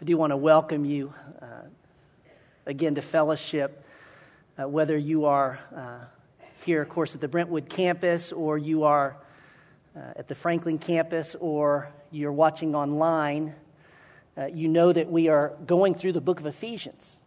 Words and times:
I 0.00 0.04
do 0.04 0.16
want 0.16 0.30
to 0.30 0.36
welcome 0.36 0.84
you 0.84 1.12
uh, 1.42 1.62
again 2.66 2.94
to 2.94 3.02
fellowship, 3.02 3.84
uh, 4.56 4.68
whether 4.68 4.96
you 4.96 5.24
are 5.24 5.58
uh, 5.74 6.04
here, 6.64 6.80
of 6.82 6.88
course, 6.88 7.16
at 7.16 7.20
the 7.20 7.26
Brentwood 7.26 7.68
campus, 7.68 8.30
or 8.30 8.56
you 8.56 8.84
are 8.84 9.16
uh, 9.96 10.12
at 10.14 10.28
the 10.28 10.36
Franklin 10.36 10.78
campus, 10.78 11.34
or 11.34 11.92
you're 12.12 12.30
watching 12.30 12.76
online. 12.76 13.56
Uh, 14.36 14.46
you 14.46 14.68
know 14.68 14.92
that 14.92 15.10
we 15.10 15.26
are 15.26 15.54
going 15.66 15.96
through 15.96 16.12
the 16.12 16.20
book 16.20 16.38
of 16.38 16.46
Ephesians. 16.46 17.18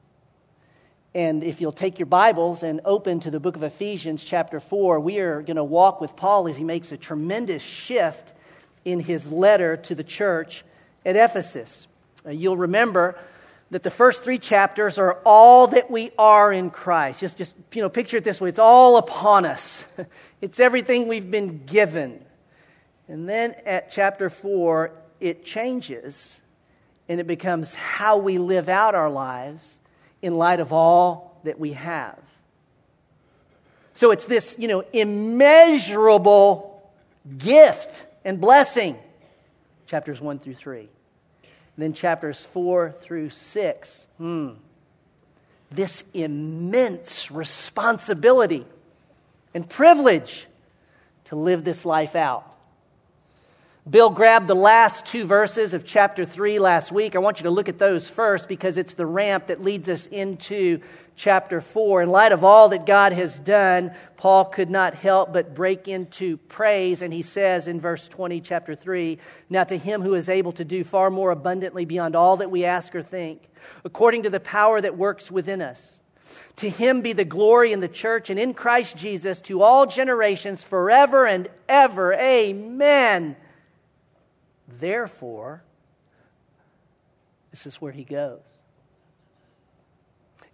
And 1.13 1.43
if 1.43 1.59
you'll 1.59 1.73
take 1.73 1.99
your 1.99 2.05
Bibles 2.05 2.63
and 2.63 2.79
open 2.85 3.19
to 3.19 3.31
the 3.31 3.41
book 3.41 3.57
of 3.57 3.63
Ephesians, 3.63 4.23
chapter 4.23 4.61
4, 4.61 4.97
we 5.01 5.19
are 5.19 5.41
going 5.41 5.57
to 5.57 5.63
walk 5.65 5.99
with 5.99 6.15
Paul 6.15 6.47
as 6.47 6.55
he 6.55 6.63
makes 6.63 6.93
a 6.93 6.97
tremendous 6.97 7.61
shift 7.61 8.31
in 8.85 9.01
his 9.01 9.29
letter 9.29 9.75
to 9.75 9.93
the 9.93 10.05
church 10.05 10.63
at 11.05 11.17
Ephesus. 11.17 11.89
Uh, 12.25 12.31
you'll 12.31 12.57
remember 12.57 13.17
that 13.71 13.83
the 13.83 13.89
first 13.89 14.23
three 14.23 14.37
chapters 14.37 14.97
are 14.97 15.19
all 15.25 15.67
that 15.67 15.89
we 15.89 16.11
are 16.17 16.51
in 16.51 16.69
Christ. 16.69 17.21
Just, 17.21 17.37
just 17.37 17.55
you 17.73 17.81
know, 17.81 17.89
picture 17.89 18.17
it 18.17 18.23
this 18.23 18.39
way 18.39 18.49
it's 18.49 18.59
all 18.59 18.97
upon 18.97 19.45
us, 19.45 19.85
it's 20.41 20.59
everything 20.59 21.07
we've 21.07 21.31
been 21.31 21.65
given. 21.65 22.23
And 23.07 23.27
then 23.27 23.55
at 23.65 23.91
chapter 23.91 24.29
4, 24.29 24.91
it 25.19 25.43
changes 25.43 26.39
and 27.09 27.19
it 27.19 27.27
becomes 27.27 27.75
how 27.75 28.17
we 28.17 28.37
live 28.37 28.69
out 28.69 28.95
our 28.95 29.09
lives 29.09 29.79
in 30.21 30.37
light 30.37 30.59
of 30.59 30.71
all 30.71 31.39
that 31.43 31.59
we 31.59 31.73
have. 31.73 32.19
So 33.93 34.11
it's 34.11 34.25
this, 34.25 34.55
you 34.57 34.67
know, 34.67 34.85
immeasurable 34.93 36.89
gift 37.37 38.05
and 38.23 38.39
blessing, 38.39 38.97
chapters 39.87 40.21
1 40.21 40.39
through 40.39 40.55
3 40.55 40.87
then 41.81 41.93
chapters 41.93 42.45
4 42.45 42.95
through 42.99 43.29
6. 43.29 44.07
Hmm. 44.17 44.49
This 45.71 46.03
immense 46.13 47.31
responsibility 47.31 48.65
and 49.53 49.69
privilege 49.69 50.47
to 51.25 51.35
live 51.35 51.63
this 51.63 51.85
life 51.85 52.15
out. 52.15 52.50
Bill 53.89 54.11
grabbed 54.11 54.47
the 54.47 54.53
last 54.53 55.07
two 55.07 55.25
verses 55.25 55.73
of 55.73 55.83
chapter 55.83 56.23
3 56.23 56.59
last 56.59 56.91
week. 56.91 57.15
I 57.15 57.19
want 57.19 57.39
you 57.39 57.45
to 57.45 57.49
look 57.49 57.67
at 57.67 57.79
those 57.79 58.07
first 58.07 58.47
because 58.47 58.77
it's 58.77 58.93
the 58.93 59.07
ramp 59.07 59.47
that 59.47 59.63
leads 59.63 59.89
us 59.89 60.05
into 60.05 60.81
chapter 61.15 61.59
4. 61.59 62.03
In 62.03 62.09
light 62.09 62.31
of 62.31 62.43
all 62.43 62.69
that 62.69 62.85
God 62.85 63.11
has 63.11 63.39
done, 63.39 63.91
Paul 64.17 64.45
could 64.45 64.69
not 64.69 64.93
help 64.93 65.33
but 65.33 65.55
break 65.55 65.87
into 65.87 66.37
praise. 66.37 67.01
And 67.01 67.11
he 67.11 67.23
says 67.23 67.67
in 67.67 67.81
verse 67.81 68.07
20, 68.07 68.39
chapter 68.41 68.75
3 68.75 69.17
Now 69.49 69.63
to 69.63 69.77
him 69.77 70.03
who 70.03 70.13
is 70.13 70.29
able 70.29 70.51
to 70.53 70.63
do 70.63 70.83
far 70.83 71.09
more 71.09 71.31
abundantly 71.31 71.85
beyond 71.85 72.15
all 72.15 72.37
that 72.37 72.51
we 72.51 72.63
ask 72.63 72.93
or 72.93 73.01
think, 73.01 73.49
according 73.83 74.21
to 74.23 74.29
the 74.29 74.39
power 74.39 74.79
that 74.79 74.95
works 74.95 75.31
within 75.31 75.59
us. 75.59 76.03
To 76.57 76.69
him 76.69 77.01
be 77.01 77.13
the 77.13 77.25
glory 77.25 77.73
in 77.73 77.79
the 77.79 77.87
church 77.87 78.29
and 78.29 78.39
in 78.39 78.53
Christ 78.53 78.95
Jesus 78.95 79.41
to 79.41 79.63
all 79.63 79.87
generations 79.87 80.63
forever 80.63 81.25
and 81.25 81.49
ever. 81.67 82.13
Amen. 82.13 83.37
Therefore, 84.79 85.63
this 87.51 87.65
is 87.65 87.81
where 87.81 87.91
he 87.91 88.03
goes. 88.03 88.39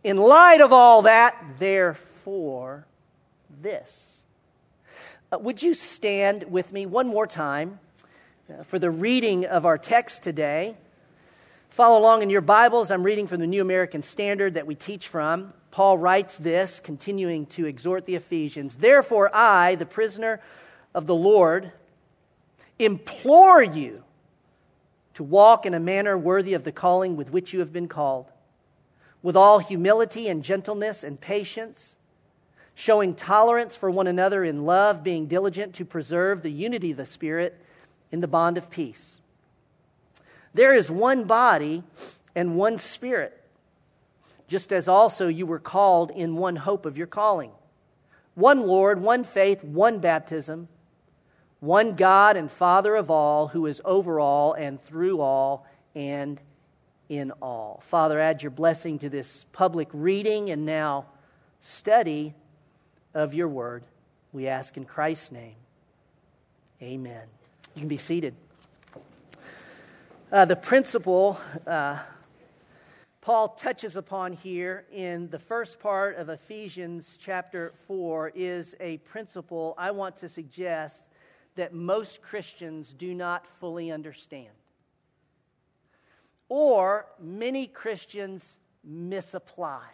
In 0.04 0.18
light 0.18 0.62
of 0.62 0.72
all 0.72 1.04
that, 1.04 1.36
therefore, 1.60 2.88
this. 3.62 4.24
Uh, 5.32 5.38
would 5.38 5.62
you 5.62 5.74
stand 5.74 6.44
with 6.50 6.72
me 6.72 6.86
one 6.86 7.08
more 7.08 7.28
time 7.28 7.80
uh, 8.50 8.64
for 8.64 8.80
the 8.80 8.90
reading 8.90 9.46
of 9.46 9.66
our 9.66 9.78
text 9.78 10.24
today? 10.24 10.78
Follow 11.70 12.00
along 12.00 12.24
in 12.24 12.30
your 12.30 12.42
Bibles. 12.42 12.90
I'm 12.90 13.04
reading 13.04 13.28
from 13.28 13.40
the 13.40 13.48
New 13.48 13.62
American 13.62 14.02
Standard 14.02 14.56
that 14.56 14.66
we 14.66 14.74
teach 14.74 15.08
from. 15.08 15.54
Paul 15.70 15.98
writes 15.98 16.38
this, 16.38 16.80
continuing 16.80 17.46
to 17.48 17.66
exhort 17.66 18.06
the 18.06 18.16
Ephesians 18.16 18.78
Therefore, 18.78 19.30
I, 19.34 19.76
the 19.76 19.86
prisoner 19.86 20.42
of 20.96 21.06
the 21.06 21.16
Lord, 21.16 21.72
implore 22.80 23.62
you 23.62 24.04
to 25.18 25.24
walk 25.24 25.66
in 25.66 25.74
a 25.74 25.80
manner 25.80 26.16
worthy 26.16 26.54
of 26.54 26.64
the 26.64 26.72
calling 26.72 27.18
with 27.18 27.32
which 27.32 27.52
you 27.52 27.60
have 27.60 27.74
been 27.74 27.88
called 27.88 28.32
with 29.24 29.36
all 29.36 29.58
humility 29.58 30.28
and 30.30 30.44
gentleness 30.44 31.04
and 31.04 31.20
patience, 31.20 31.96
showing 32.76 33.16
tolerance 33.16 33.76
for 33.76 33.90
one 33.90 34.06
another 34.06 34.44
in 34.44 34.64
love, 34.64 35.02
being 35.02 35.26
diligent 35.26 35.74
to 35.74 35.84
preserve 35.84 36.44
the 36.44 36.52
unity 36.52 36.92
of 36.92 36.98
the 36.98 37.06
Spirit 37.08 37.60
in 38.12 38.22
the 38.22 38.28
bond 38.28 38.60
of 38.60 38.70
peace. 38.70 39.20
There 40.54 40.72
is 40.72 40.92
one 40.92 41.24
body 41.24 41.82
and 42.36 42.56
one 42.56 42.78
Spirit, 42.78 43.42
just 44.48 44.72
as 44.72 44.88
also 44.88 45.28
you 45.28 45.48
were 45.48 45.58
called 45.58 46.12
in 46.12 46.36
one 46.36 46.58
hope 46.58 46.86
of 46.86 46.96
your 46.96 47.08
calling. 47.08 47.50
One 48.36 48.62
Lord, 48.68 49.02
one 49.02 49.24
faith, 49.24 49.64
one 49.64 49.98
baptism, 49.98 50.68
one 51.60 51.96
God 51.96 52.38
and 52.38 52.52
Father 52.52 52.96
of 52.96 53.10
all, 53.10 53.48
who 53.48 53.66
is 53.66 53.82
over 53.84 54.20
all 54.20 54.54
and 54.54 54.82
through 54.82 55.22
all 55.22 55.66
and 55.96 56.40
in 57.10 57.32
all. 57.42 57.82
Father, 57.84 58.20
add 58.20 58.44
your 58.44 58.52
blessing 58.52 59.00
to 59.00 59.10
this 59.10 59.46
public 59.52 59.88
reading 59.92 60.50
and 60.50 60.66
now 60.66 61.06
study 61.60 62.34
of 63.14 63.34
your 63.34 63.48
word. 63.48 63.84
We 64.32 64.48
ask 64.48 64.78
in 64.78 64.86
Christ's 64.86 65.32
name. 65.32 65.56
Amen. 66.82 67.26
You 67.74 67.82
can 67.82 67.90
be 67.90 67.98
seated. 67.98 68.36
Uh, 70.32 70.46
the 70.46 70.56
principle 70.56 71.40
uh, 71.66 72.00
Paul 73.22 73.50
touches 73.50 73.98
upon 73.98 74.34
here 74.34 74.86
in 74.92 75.30
the 75.30 75.40
first 75.40 75.80
part 75.80 76.18
of 76.18 76.30
Ephesians 76.30 77.18
chapter 77.20 77.74
4 77.86 78.32
is 78.36 78.76
a 78.80 78.98
principle 79.00 79.74
I 79.78 79.92
want 79.92 80.16
to 80.18 80.30
suggest 80.30 81.06
that 81.58 81.74
most 81.74 82.22
Christians 82.22 82.94
do 82.94 83.14
not 83.14 83.46
fully 83.46 83.92
understand 83.92 84.50
or 86.50 87.08
many 87.20 87.68
Christians 87.68 88.60
misapply. 88.84 89.86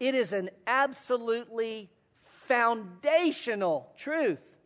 It 0.00 0.14
is 0.14 0.32
an 0.32 0.50
absolutely 0.66 1.90
foundational 2.22 3.92
truth 3.96 4.56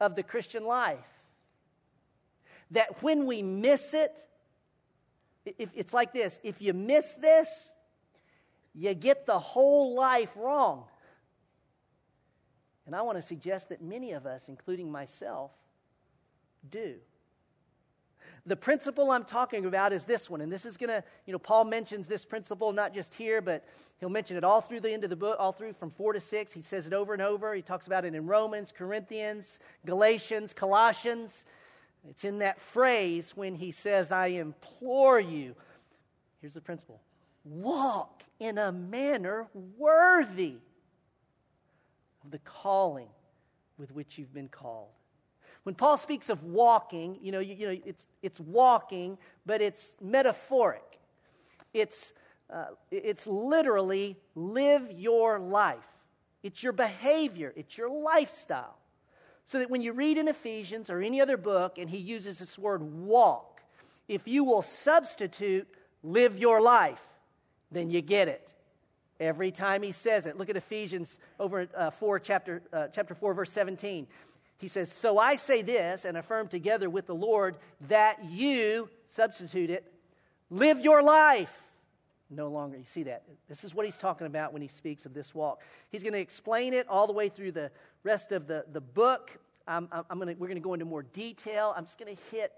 of 0.00 0.14
the 0.14 0.22
Christian 0.22 0.64
life 0.64 0.98
that 2.70 3.02
when 3.02 3.26
we 3.26 3.42
miss 3.42 3.94
it, 3.94 4.26
if, 5.58 5.70
it's 5.74 5.94
like 5.94 6.12
this 6.12 6.40
if 6.42 6.60
you 6.60 6.72
miss 6.72 7.14
this, 7.14 7.70
you 8.74 8.92
get 8.94 9.26
the 9.26 9.38
whole 9.38 9.94
life 9.94 10.36
wrong. 10.36 10.84
And 12.86 12.94
I 12.94 13.02
want 13.02 13.18
to 13.18 13.22
suggest 13.22 13.68
that 13.70 13.82
many 13.82 14.12
of 14.12 14.26
us, 14.26 14.48
including 14.48 14.90
myself, 14.90 15.50
do. 16.70 16.96
The 18.44 18.56
principle 18.56 19.10
I'm 19.10 19.24
talking 19.24 19.66
about 19.66 19.92
is 19.92 20.04
this 20.04 20.30
one, 20.30 20.40
and 20.40 20.52
this 20.52 20.64
is 20.64 20.76
going 20.76 20.90
to, 20.90 21.02
you 21.26 21.32
know, 21.32 21.38
Paul 21.38 21.64
mentions 21.64 22.06
this 22.06 22.24
principle 22.24 22.72
not 22.72 22.94
just 22.94 23.14
here, 23.14 23.40
but 23.40 23.64
he'll 23.98 24.08
mention 24.08 24.36
it 24.36 24.44
all 24.44 24.60
through 24.60 24.80
the 24.80 24.92
end 24.92 25.02
of 25.02 25.10
the 25.10 25.16
book, 25.16 25.36
all 25.40 25.50
through 25.50 25.72
from 25.72 25.90
4 25.90 26.12
to 26.12 26.20
6. 26.20 26.52
He 26.52 26.62
says 26.62 26.86
it 26.86 26.92
over 26.92 27.12
and 27.12 27.22
over. 27.22 27.54
He 27.54 27.62
talks 27.62 27.88
about 27.88 28.04
it 28.04 28.14
in 28.14 28.26
Romans, 28.26 28.72
Corinthians, 28.72 29.58
Galatians, 29.84 30.52
Colossians. 30.52 31.44
It's 32.08 32.24
in 32.24 32.38
that 32.38 32.60
phrase 32.60 33.36
when 33.36 33.56
he 33.56 33.72
says, 33.72 34.12
I 34.12 34.28
implore 34.28 35.18
you. 35.18 35.56
Here's 36.40 36.54
the 36.54 36.60
principle 36.60 37.00
walk 37.44 38.22
in 38.38 38.58
a 38.58 38.70
manner 38.70 39.48
worthy 39.78 40.56
of 42.26 42.32
the 42.32 42.38
calling 42.40 43.08
with 43.78 43.92
which 43.92 44.18
you've 44.18 44.34
been 44.34 44.48
called. 44.48 44.88
When 45.62 45.76
Paul 45.76 45.96
speaks 45.96 46.28
of 46.28 46.42
walking, 46.42 47.18
you 47.22 47.30
know, 47.30 47.38
you, 47.38 47.54
you 47.54 47.66
know 47.66 47.80
it's, 47.84 48.06
it's 48.20 48.40
walking, 48.40 49.16
but 49.44 49.62
it's 49.62 49.96
metaphoric. 50.00 50.98
It's, 51.72 52.12
uh, 52.50 52.66
it's 52.90 53.26
literally 53.26 54.16
live 54.34 54.90
your 54.90 55.38
life. 55.38 55.86
It's 56.42 56.62
your 56.62 56.72
behavior, 56.72 57.52
it's 57.56 57.78
your 57.78 57.90
lifestyle. 57.90 58.78
So 59.44 59.60
that 59.60 59.70
when 59.70 59.80
you 59.80 59.92
read 59.92 60.18
in 60.18 60.26
Ephesians 60.26 60.90
or 60.90 61.00
any 61.00 61.20
other 61.20 61.36
book 61.36 61.78
and 61.78 61.88
he 61.88 61.98
uses 61.98 62.40
this 62.40 62.58
word 62.58 62.82
walk, 62.82 63.62
if 64.08 64.26
you 64.26 64.42
will 64.42 64.62
substitute 64.62 65.68
live 66.02 66.38
your 66.38 66.60
life, 66.60 67.02
then 67.70 67.88
you 67.90 68.00
get 68.00 68.26
it. 68.26 68.52
Every 69.18 69.50
time 69.50 69.82
he 69.82 69.92
says 69.92 70.26
it. 70.26 70.36
Look 70.36 70.50
at 70.50 70.56
Ephesians 70.56 71.18
over 71.40 71.68
uh, 71.74 71.90
4, 71.90 72.18
chapter, 72.18 72.62
uh, 72.72 72.88
chapter 72.88 73.14
4, 73.14 73.34
verse 73.34 73.50
17. 73.50 74.06
He 74.58 74.68
says, 74.68 74.92
So 74.92 75.18
I 75.18 75.36
say 75.36 75.62
this 75.62 76.04
and 76.04 76.16
affirm 76.16 76.48
together 76.48 76.88
with 76.90 77.06
the 77.06 77.14
Lord 77.14 77.56
that 77.88 78.24
you, 78.24 78.88
substitute 79.06 79.70
it, 79.70 79.90
live 80.50 80.80
your 80.80 81.02
life. 81.02 81.62
No 82.28 82.48
longer, 82.48 82.76
you 82.76 82.84
see 82.84 83.04
that. 83.04 83.22
This 83.48 83.62
is 83.64 83.74
what 83.74 83.84
he's 83.86 83.98
talking 83.98 84.26
about 84.26 84.52
when 84.52 84.60
he 84.60 84.68
speaks 84.68 85.06
of 85.06 85.14
this 85.14 85.34
walk. 85.34 85.62
He's 85.90 86.02
going 86.02 86.12
to 86.12 86.18
explain 86.18 86.74
it 86.74 86.88
all 86.88 87.06
the 87.06 87.12
way 87.12 87.28
through 87.28 87.52
the 87.52 87.70
rest 88.02 88.32
of 88.32 88.46
the, 88.46 88.64
the 88.72 88.80
book. 88.80 89.38
I'm, 89.68 89.88
I'm 89.92 90.18
gonna, 90.18 90.34
we're 90.38 90.48
going 90.48 90.56
to 90.56 90.60
go 90.60 90.74
into 90.74 90.86
more 90.86 91.04
detail. 91.04 91.72
I'm 91.76 91.84
just 91.84 91.98
going 91.98 92.14
to 92.14 92.22
hit 92.30 92.52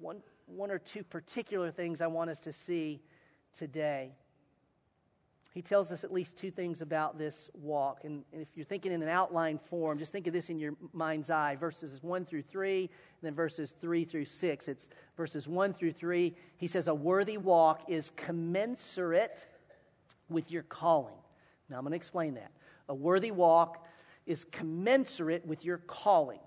one, 0.00 0.22
one 0.46 0.70
or 0.70 0.78
two 0.78 1.04
particular 1.04 1.70
things 1.70 2.00
I 2.00 2.08
want 2.08 2.30
us 2.30 2.40
to 2.40 2.52
see 2.52 3.00
today. 3.56 4.12
He 5.56 5.62
tells 5.62 5.90
us 5.90 6.04
at 6.04 6.12
least 6.12 6.36
two 6.36 6.50
things 6.50 6.82
about 6.82 7.16
this 7.16 7.48
walk. 7.54 8.04
And, 8.04 8.24
and, 8.30 8.42
if 8.42 8.48
you're 8.54 8.66
thinking 8.66 8.92
in 8.92 9.02
an 9.02 9.08
outline 9.08 9.56
form, 9.56 9.98
just 9.98 10.12
think 10.12 10.26
of 10.26 10.34
this 10.34 10.50
in 10.50 10.58
your 10.58 10.74
mind's 10.92 11.30
eye 11.30 11.56
verses 11.56 12.02
1 12.02 12.26
through 12.26 12.42
3, 12.42 12.80
and 12.80 12.90
then 13.22 13.34
verses 13.34 13.74
3 13.80 14.04
through 14.04 14.26
6. 14.26 14.68
It's 14.68 14.90
verses 15.16 15.48
1 15.48 15.72
through 15.72 15.92
3. 15.92 16.34
He 16.58 16.66
says, 16.66 16.88
A 16.88 16.94
worthy 16.94 17.38
walk 17.38 17.84
is 17.88 18.10
commensurate 18.10 19.46
with 20.28 20.50
your 20.50 20.62
calling. 20.62 21.16
Now 21.70 21.78
I'm 21.78 21.84
going 21.84 21.92
to 21.92 21.96
explain 21.96 22.34
that. 22.34 22.52
A 22.90 22.94
worthy 22.94 23.30
walk 23.30 23.82
is 24.26 24.44
commensurate 24.44 25.46
with 25.46 25.64
your 25.64 25.78
calling. 25.78 26.40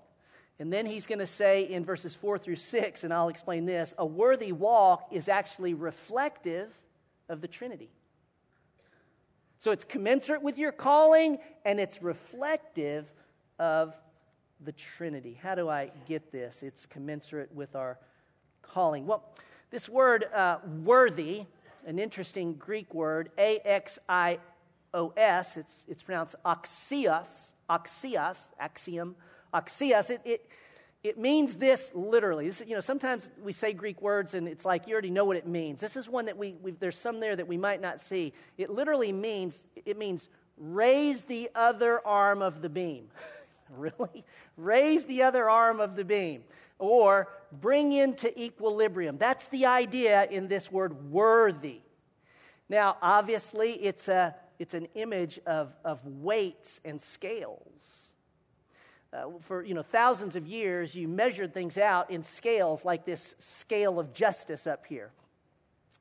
And 0.60 0.72
then 0.72 0.86
he's 0.86 1.08
going 1.08 1.18
to 1.18 1.26
say 1.26 1.64
in 1.64 1.84
verses 1.84 2.14
4 2.14 2.38
through 2.38 2.54
6, 2.54 3.02
and 3.02 3.12
I'll 3.12 3.28
explain 3.28 3.66
this 3.66 3.92
a 3.98 4.06
worthy 4.06 4.52
walk 4.52 5.08
is 5.10 5.28
actually 5.28 5.74
reflective 5.74 6.72
of 7.28 7.40
the 7.40 7.48
Trinity. 7.48 7.90
So 9.60 9.72
it's 9.72 9.84
commensurate 9.84 10.42
with 10.42 10.56
your 10.56 10.72
calling 10.72 11.36
and 11.66 11.78
it's 11.78 12.02
reflective 12.02 13.12
of 13.58 13.94
the 14.64 14.72
Trinity. 14.72 15.38
How 15.42 15.54
do 15.54 15.68
I 15.68 15.90
get 16.08 16.32
this? 16.32 16.62
It's 16.62 16.86
commensurate 16.86 17.54
with 17.54 17.76
our 17.76 17.98
calling. 18.62 19.06
Well, 19.06 19.22
this 19.70 19.86
word 19.86 20.24
uh, 20.34 20.60
worthy, 20.82 21.44
an 21.86 21.98
interesting 21.98 22.54
Greek 22.54 22.94
word, 22.94 23.32
A 23.36 23.58
X 23.58 23.98
I 24.08 24.38
O 24.94 25.12
S, 25.14 25.58
it's, 25.58 25.84
it's 25.90 26.02
pronounced 26.02 26.36
axios, 26.42 27.50
axios, 27.68 28.48
axiom, 28.58 29.14
axios. 29.52 30.08
It, 30.08 30.22
it, 30.24 30.46
it 31.02 31.18
means 31.18 31.56
this 31.56 31.92
literally. 31.94 32.46
This, 32.46 32.62
you 32.66 32.74
know, 32.74 32.80
sometimes 32.80 33.30
we 33.42 33.52
say 33.52 33.72
Greek 33.72 34.02
words 34.02 34.34
and 34.34 34.46
it's 34.46 34.64
like 34.64 34.86
you 34.86 34.92
already 34.92 35.10
know 35.10 35.24
what 35.24 35.36
it 35.36 35.46
means. 35.46 35.80
This 35.80 35.96
is 35.96 36.08
one 36.08 36.26
that 36.26 36.36
we, 36.36 36.56
there's 36.78 36.98
some 36.98 37.20
there 37.20 37.34
that 37.34 37.48
we 37.48 37.56
might 37.56 37.80
not 37.80 38.00
see. 38.00 38.34
It 38.58 38.70
literally 38.70 39.12
means, 39.12 39.64
it 39.86 39.96
means 39.96 40.28
raise 40.58 41.24
the 41.24 41.48
other 41.54 42.06
arm 42.06 42.42
of 42.42 42.60
the 42.60 42.68
beam. 42.68 43.08
really? 43.70 44.24
Raise 44.58 45.06
the 45.06 45.22
other 45.22 45.48
arm 45.48 45.80
of 45.80 45.96
the 45.96 46.04
beam. 46.04 46.44
Or 46.78 47.28
bring 47.50 47.92
into 47.92 48.38
equilibrium. 48.38 49.16
That's 49.16 49.48
the 49.48 49.66
idea 49.66 50.24
in 50.24 50.48
this 50.48 50.70
word 50.70 51.10
worthy. 51.10 51.80
Now, 52.68 52.98
obviously, 53.00 53.72
it's, 53.72 54.08
a, 54.08 54.34
it's 54.58 54.74
an 54.74 54.86
image 54.94 55.40
of, 55.46 55.74
of 55.82 56.04
weights 56.06 56.80
and 56.84 57.00
scales. 57.00 58.09
Uh, 59.12 59.24
for 59.40 59.64
you 59.64 59.74
know 59.74 59.82
thousands 59.82 60.36
of 60.36 60.46
years 60.46 60.94
you 60.94 61.08
measured 61.08 61.52
things 61.52 61.76
out 61.76 62.12
in 62.12 62.22
scales 62.22 62.84
like 62.84 63.04
this 63.04 63.34
scale 63.40 63.98
of 63.98 64.12
justice 64.12 64.68
up 64.68 64.86
here. 64.86 65.10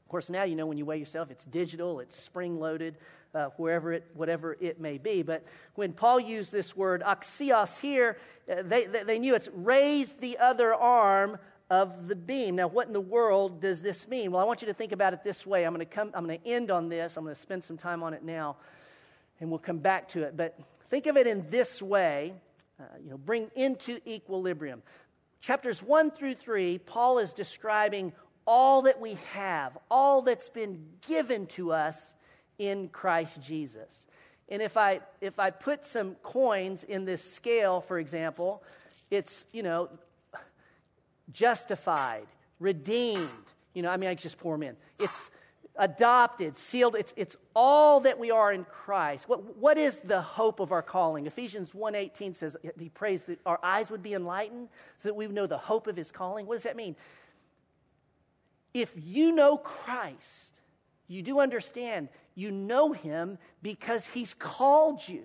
Of 0.05 0.09
course 0.09 0.29
now 0.29 0.43
you 0.43 0.55
know 0.55 0.67
when 0.67 0.77
you 0.77 0.85
weigh 0.85 0.99
yourself 0.99 1.31
it's 1.31 1.43
digital 1.43 2.01
it's 2.01 2.15
spring 2.15 2.59
loaded 2.59 2.97
uh, 3.33 3.47
wherever 3.57 3.91
it 3.93 4.05
whatever 4.13 4.55
it 4.59 4.79
may 4.79 4.99
be. 4.99 5.23
But 5.23 5.43
when 5.73 5.91
paul 5.91 6.19
used 6.19 6.51
this 6.51 6.77
word 6.77 7.01
axios 7.01 7.79
here 7.79 8.19
uh, 8.47 8.61
they, 8.61 8.85
they, 8.85 9.01
they 9.01 9.17
knew 9.17 9.33
it's 9.33 9.49
raise 9.55 10.13
the 10.13 10.37
other 10.37 10.75
arm 10.75 11.39
of 11.71 12.09
the 12.09 12.15
beam. 12.15 12.57
Now 12.57 12.67
what 12.67 12.85
in 12.85 12.93
the 12.93 13.01
world 13.01 13.59
does 13.59 13.81
this 13.81 14.07
mean? 14.07 14.31
Well 14.31 14.41
i 14.43 14.45
want 14.45 14.61
you 14.61 14.67
to 14.67 14.73
think 14.75 14.91
about 14.91 15.13
it 15.13 15.23
this 15.23 15.47
way. 15.47 15.63
I'm 15.63 15.73
going 15.73 15.83
to 15.83 15.91
come 15.91 16.11
i'm 16.13 16.27
going 16.27 16.39
to 16.39 16.47
end 16.47 16.69
on 16.69 16.89
this. 16.89 17.17
I'm 17.17 17.23
going 17.23 17.33
to 17.33 17.41
spend 17.41 17.63
some 17.63 17.77
time 17.77 18.03
on 18.03 18.13
it 18.13 18.23
now 18.23 18.57
and 19.39 19.49
we'll 19.49 19.57
come 19.57 19.79
back 19.79 20.09
to 20.09 20.21
it. 20.25 20.37
But 20.37 20.59
think 20.91 21.07
of 21.07 21.17
it 21.17 21.25
in 21.25 21.49
this 21.49 21.81
way 21.81 22.35
uh, 22.79 22.83
you 23.03 23.09
know, 23.09 23.17
bring 23.17 23.49
into 23.55 23.99
equilibrium. 24.07 24.81
Chapters 25.41 25.81
1 25.81 26.11
through 26.11 26.35
3, 26.35 26.79
Paul 26.79 27.19
is 27.19 27.33
describing 27.33 28.13
all 28.45 28.81
that 28.83 28.99
we 28.99 29.17
have, 29.33 29.77
all 29.91 30.21
that's 30.21 30.49
been 30.49 30.85
given 31.07 31.45
to 31.47 31.71
us 31.71 32.13
in 32.57 32.89
Christ 32.89 33.41
Jesus. 33.41 34.07
And 34.49 34.61
if 34.61 34.75
I, 34.77 35.01
if 35.21 35.39
I 35.39 35.51
put 35.51 35.85
some 35.85 36.15
coins 36.23 36.83
in 36.83 37.05
this 37.05 37.23
scale, 37.23 37.81
for 37.81 37.99
example, 37.99 38.63
it's, 39.11 39.45
you 39.53 39.63
know, 39.63 39.89
justified, 41.31 42.27
redeemed. 42.59 43.33
You 43.73 43.83
know, 43.83 43.89
I 43.89 43.97
mean, 43.97 44.09
I 44.09 44.15
just 44.15 44.39
pour 44.39 44.55
them 44.55 44.63
in. 44.63 44.75
It's 44.97 45.29
adopted, 45.79 46.55
sealed. 46.55 46.95
It's, 46.95 47.13
it's 47.17 47.37
all 47.55 48.01
that 48.01 48.19
we 48.19 48.29
are 48.29 48.51
in 48.51 48.65
Christ. 48.65 49.27
What, 49.27 49.57
what 49.57 49.77
is 49.77 50.01
the 50.01 50.21
hope 50.21 50.59
of 50.59 50.71
our 50.71 50.83
calling? 50.83 51.25
Ephesians 51.25 51.71
1.18 51.71 52.35
says, 52.35 52.57
he 52.77 52.89
prays 52.89 53.23
that 53.23 53.39
our 53.45 53.59
eyes 53.63 53.89
would 53.89 54.03
be 54.03 54.13
enlightened 54.13 54.67
so 54.97 55.09
that 55.09 55.15
we 55.15 55.25
would 55.25 55.35
know 55.35 55.47
the 55.47 55.57
hope 55.57 55.87
of 55.87 55.95
his 55.95 56.11
calling. 56.11 56.45
What 56.45 56.55
does 56.55 56.63
that 56.63 56.75
mean? 56.75 56.95
If 58.73 58.93
you 58.95 59.31
know 59.31 59.57
Christ, 59.57 60.59
you 61.07 61.23
do 61.23 61.39
understand, 61.39 62.09
you 62.35 62.51
know 62.51 62.91
him 62.91 63.39
because 63.63 64.05
he's 64.05 64.33
called 64.33 65.07
you. 65.07 65.23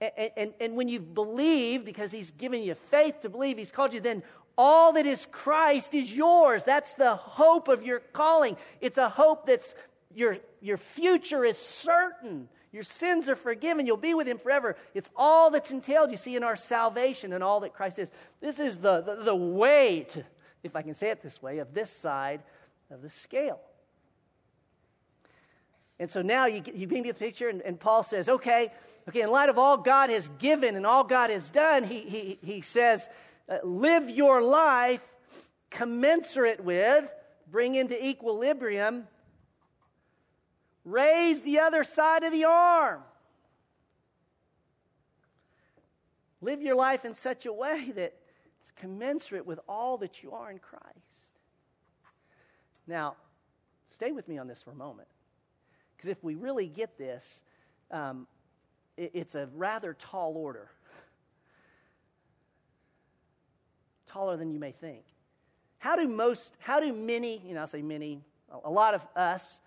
And, 0.00 0.30
and, 0.36 0.54
and, 0.60 0.76
when 0.76 0.88
you've 0.88 1.14
believed, 1.14 1.86
because 1.86 2.12
he's 2.12 2.30
given 2.30 2.62
you 2.62 2.74
faith 2.74 3.22
to 3.22 3.30
believe, 3.30 3.56
he's 3.56 3.70
called 3.70 3.94
you, 3.94 4.00
then 4.00 4.22
all 4.58 4.92
that 4.94 5.06
is 5.06 5.26
Christ 5.26 5.94
is 5.94 6.16
yours. 6.16 6.64
That's 6.64 6.94
the 6.94 7.14
hope 7.14 7.68
of 7.68 7.82
your 7.82 8.00
calling. 8.00 8.56
It's 8.80 8.98
a 8.98 9.08
hope 9.08 9.46
that's 9.46 9.74
your, 10.14 10.38
your 10.60 10.78
future 10.78 11.44
is 11.44 11.58
certain. 11.58 12.48
Your 12.72 12.82
sins 12.82 13.28
are 13.28 13.36
forgiven. 13.36 13.86
You'll 13.86 13.96
be 13.96 14.14
with 14.14 14.26
him 14.26 14.38
forever. 14.38 14.76
It's 14.94 15.10
all 15.16 15.50
that's 15.50 15.70
entailed, 15.70 16.10
you 16.10 16.16
see, 16.16 16.36
in 16.36 16.42
our 16.42 16.56
salvation 16.56 17.32
and 17.32 17.42
all 17.44 17.60
that 17.60 17.74
Christ 17.74 17.98
is. 17.98 18.12
This 18.40 18.58
is 18.58 18.78
the, 18.78 19.00
the, 19.02 19.16
the 19.16 19.36
weight, 19.36 20.22
if 20.62 20.74
I 20.74 20.82
can 20.82 20.94
say 20.94 21.10
it 21.10 21.22
this 21.22 21.42
way, 21.42 21.58
of 21.58 21.74
this 21.74 21.90
side 21.90 22.42
of 22.90 23.02
the 23.02 23.10
scale. 23.10 23.60
And 25.98 26.10
so 26.10 26.20
now 26.20 26.46
you, 26.46 26.62
you 26.74 26.86
begin 26.86 27.04
to 27.04 27.12
the 27.12 27.18
picture, 27.18 27.48
and, 27.48 27.62
and, 27.62 27.80
Paul 27.80 28.02
says, 28.02 28.28
okay, 28.28 28.68
okay, 29.08 29.22
in 29.22 29.30
light 29.30 29.48
of 29.48 29.58
all 29.58 29.78
God 29.78 30.10
has 30.10 30.28
given 30.38 30.76
and 30.76 30.86
all 30.86 31.04
God 31.04 31.30
has 31.30 31.48
done, 31.48 31.84
he, 31.84 32.00
he, 32.00 32.38
he 32.42 32.60
says, 32.60 33.08
live 33.62 34.10
your 34.10 34.42
life 34.42 35.06
commensurate 35.70 36.62
with, 36.62 37.14
bring 37.50 37.74
into 37.74 38.04
equilibrium, 38.04 39.06
raise 40.84 41.42
the 41.42 41.58
other 41.58 41.84
side 41.84 42.24
of 42.24 42.32
the 42.32 42.44
arm. 42.44 43.02
Live 46.40 46.62
your 46.62 46.76
life 46.76 47.04
in 47.04 47.14
such 47.14 47.46
a 47.46 47.52
way 47.52 47.92
that 47.96 48.14
it's 48.60 48.70
commensurate 48.72 49.46
with 49.46 49.60
all 49.68 49.96
that 49.98 50.22
you 50.22 50.32
are 50.32 50.50
in 50.50 50.58
Christ. 50.58 51.34
Now, 52.86 53.16
stay 53.86 54.12
with 54.12 54.28
me 54.28 54.38
on 54.38 54.46
this 54.46 54.62
for 54.62 54.70
a 54.70 54.74
moment. 54.74 55.08
Because 55.96 56.08
if 56.08 56.22
we 56.22 56.34
really 56.34 56.68
get 56.68 56.98
this, 56.98 57.42
um, 57.90 58.26
it, 58.96 59.10
it's 59.14 59.34
a 59.34 59.48
rather 59.54 59.94
tall 59.94 60.34
order. 60.36 60.70
Taller 64.06 64.36
than 64.36 64.50
you 64.50 64.58
may 64.58 64.72
think. 64.72 65.04
How 65.78 65.96
do 65.96 66.08
most, 66.08 66.54
how 66.58 66.80
do 66.80 66.92
many, 66.92 67.42
you 67.46 67.54
know, 67.54 67.62
I 67.62 67.66
say 67.66 67.82
many, 67.82 68.20
a 68.64 68.70
lot 68.70 68.94
of 68.94 69.06
us, 69.14 69.60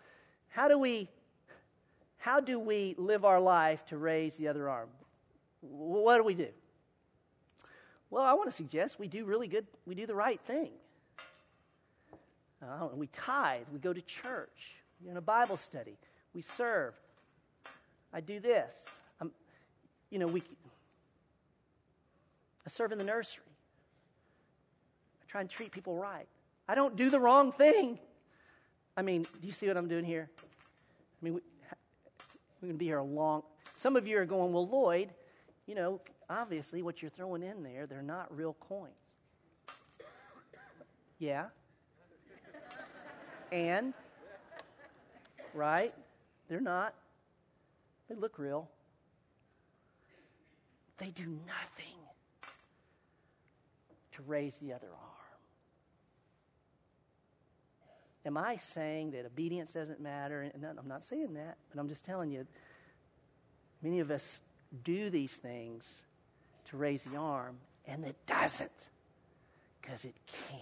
how 0.50 0.67
do 0.67 0.79
we, 0.79 1.08
how 2.17 2.39
do 2.39 2.60
we 2.60 2.96
live 2.98 3.25
our 3.25 3.39
life 3.39 3.86
to 3.88 3.98
raise 3.98 4.36
the 4.36 4.48
other 4.48 4.69
arm? 4.69 4.89
What 5.62 6.17
do 6.17 6.24
we 6.24 6.34
do? 6.34 6.48
Well, 8.10 8.24
I 8.24 8.34
want 8.34 8.50
to 8.50 8.55
suggest 8.55 9.00
we 9.00 9.08
do 9.08 9.25
really 9.25 9.48
good, 9.48 9.67
we 9.86 9.93
do 9.93 10.05
the 10.05 10.15
right 10.15 10.39
thing. 10.41 10.72
Uh, 12.62 12.88
we 12.93 13.08
tithe, 13.08 13.65
we 13.72 13.79
go 13.79 13.93
to 13.93 14.01
church, 14.01 14.75
we're 15.01 15.12
in 15.12 15.17
a 15.17 15.22
Bible 15.22 15.58
study, 15.58 15.96
we 16.34 16.41
serve. 16.41 16.93
I 18.12 18.19
do 18.22 18.39
this. 18.39 18.89
I'm, 19.22 19.31
you 20.10 20.19
know, 20.19 20.25
we, 20.25 20.41
I 22.65 22.69
serve 22.69 22.91
in 22.91 22.98
the 22.98 23.03
nursery 23.03 23.43
try 25.29 25.41
and 25.41 25.50
treat 25.50 25.71
people 25.71 25.95
right. 25.95 26.27
I 26.67 26.75
don't 26.75 26.95
do 26.95 27.09
the 27.09 27.19
wrong 27.19 27.51
thing. 27.51 28.00
I 28.98 29.01
mean, 29.01 29.21
do 29.21 29.48
you 29.48 29.53
see 29.53 29.67
what 29.67 29.77
I'm 29.77 29.88
doing 29.88 30.03
here? 30.03 30.29
I 30.38 31.25
mean, 31.25 31.36
we, 31.36 31.41
we're 32.62 32.67
going 32.67 32.74
to 32.74 32.79
be 32.79 32.86
here 32.86 32.98
a 32.98 33.03
long. 33.03 33.43
Some 33.75 33.95
of 33.95 34.07
you 34.07 34.17
are 34.17 34.25
going, 34.25 34.51
well, 34.51 34.67
Lloyd, 34.67 35.09
you 35.67 35.75
know, 35.75 36.01
obviously 36.29 36.81
what 36.81 37.01
you're 37.01 37.12
throwing 37.12 37.43
in 37.43 37.63
there, 37.63 37.86
they're 37.86 38.01
not 38.01 38.36
real 38.36 38.55
coins. 38.59 39.00
Yeah. 41.19 41.48
And, 43.51 43.93
right? 45.53 45.93
They're 46.50 46.59
not. 46.59 46.93
They 48.09 48.15
look 48.15 48.39
real. 48.39 48.69
They 50.98 51.12
do 51.12 51.39
nothing 51.48 51.95
to 54.13 54.21
raise 54.24 54.57
the 54.57 54.74
other 54.74 54.88
arm. 54.88 55.08
Am 58.29 58.38
I 58.38 58.57
saying 58.57 59.09
that 59.13 59.25
obedience 59.25 59.74
doesn't 59.74 60.00
matter? 60.00 60.51
I'm 60.53 60.88
not 60.88 61.03
saying 61.03 61.33
that, 61.33 61.57
but 61.71 61.79
I'm 61.79 61.89
just 61.89 62.05
telling 62.05 62.29
you, 62.29 62.45
many 63.81 64.01
of 64.01 64.12
us 64.12 64.43
do 64.83 65.09
these 65.09 65.33
things 65.33 66.03
to 66.65 66.77
raise 66.77 67.03
the 67.05 67.17
arm, 67.17 67.57
and 67.88 68.05
it 68.05 68.15
doesn't 68.27 68.91
because 69.81 70.05
it 70.05 70.13
can't. 70.48 70.62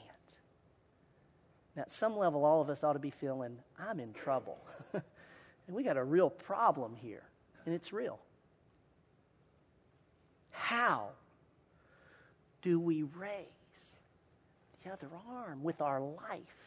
Now, 1.76 1.82
at 1.82 1.92
some 1.92 2.16
level, 2.16 2.46
all 2.46 2.62
of 2.62 2.70
us 2.70 2.86
ought 2.86 2.94
to 2.94 3.00
be 3.00 3.10
feeling, 3.10 3.58
I'm 3.78 4.00
in 4.00 4.14
trouble. 4.14 4.60
and 4.94 5.04
we 5.68 5.84
got 5.84 5.98
a 5.98 6.04
real 6.06 6.30
problem 6.30 6.96
here, 6.96 7.24
and 7.66 7.76
it's 7.76 7.92
real. 7.92 8.18
How 10.54 11.10
do 12.62 12.80
we 12.80 13.04
raise 13.04 13.98
the 14.86 14.94
other 14.94 15.10
arm 15.30 15.64
with 15.64 15.82
our 15.82 16.00
life? 16.00 16.67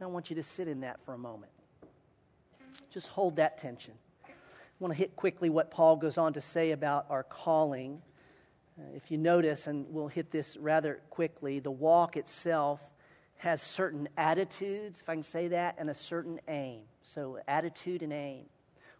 I 0.00 0.06
want 0.06 0.28
you 0.28 0.36
to 0.36 0.42
sit 0.42 0.68
in 0.68 0.80
that 0.80 1.02
for 1.02 1.14
a 1.14 1.18
moment. 1.18 1.52
Just 2.90 3.08
hold 3.08 3.36
that 3.36 3.56
tension. 3.56 3.94
I 4.24 4.30
want 4.78 4.92
to 4.92 4.98
hit 4.98 5.16
quickly 5.16 5.48
what 5.48 5.70
Paul 5.70 5.96
goes 5.96 6.18
on 6.18 6.34
to 6.34 6.40
say 6.40 6.72
about 6.72 7.06
our 7.08 7.22
calling. 7.22 8.02
Uh, 8.78 8.82
if 8.94 9.10
you 9.10 9.16
notice, 9.16 9.66
and 9.66 9.86
we'll 9.88 10.08
hit 10.08 10.30
this 10.30 10.56
rather 10.58 11.00
quickly, 11.08 11.60
the 11.60 11.70
walk 11.70 12.16
itself 12.16 12.92
has 13.36 13.62
certain 13.62 14.06
attitudes, 14.18 15.00
if 15.00 15.08
I 15.08 15.14
can 15.14 15.22
say 15.22 15.48
that, 15.48 15.76
and 15.78 15.88
a 15.88 15.94
certain 15.94 16.40
aim. 16.46 16.82
So, 17.02 17.38
attitude 17.48 18.02
and 18.02 18.12
aim. 18.12 18.44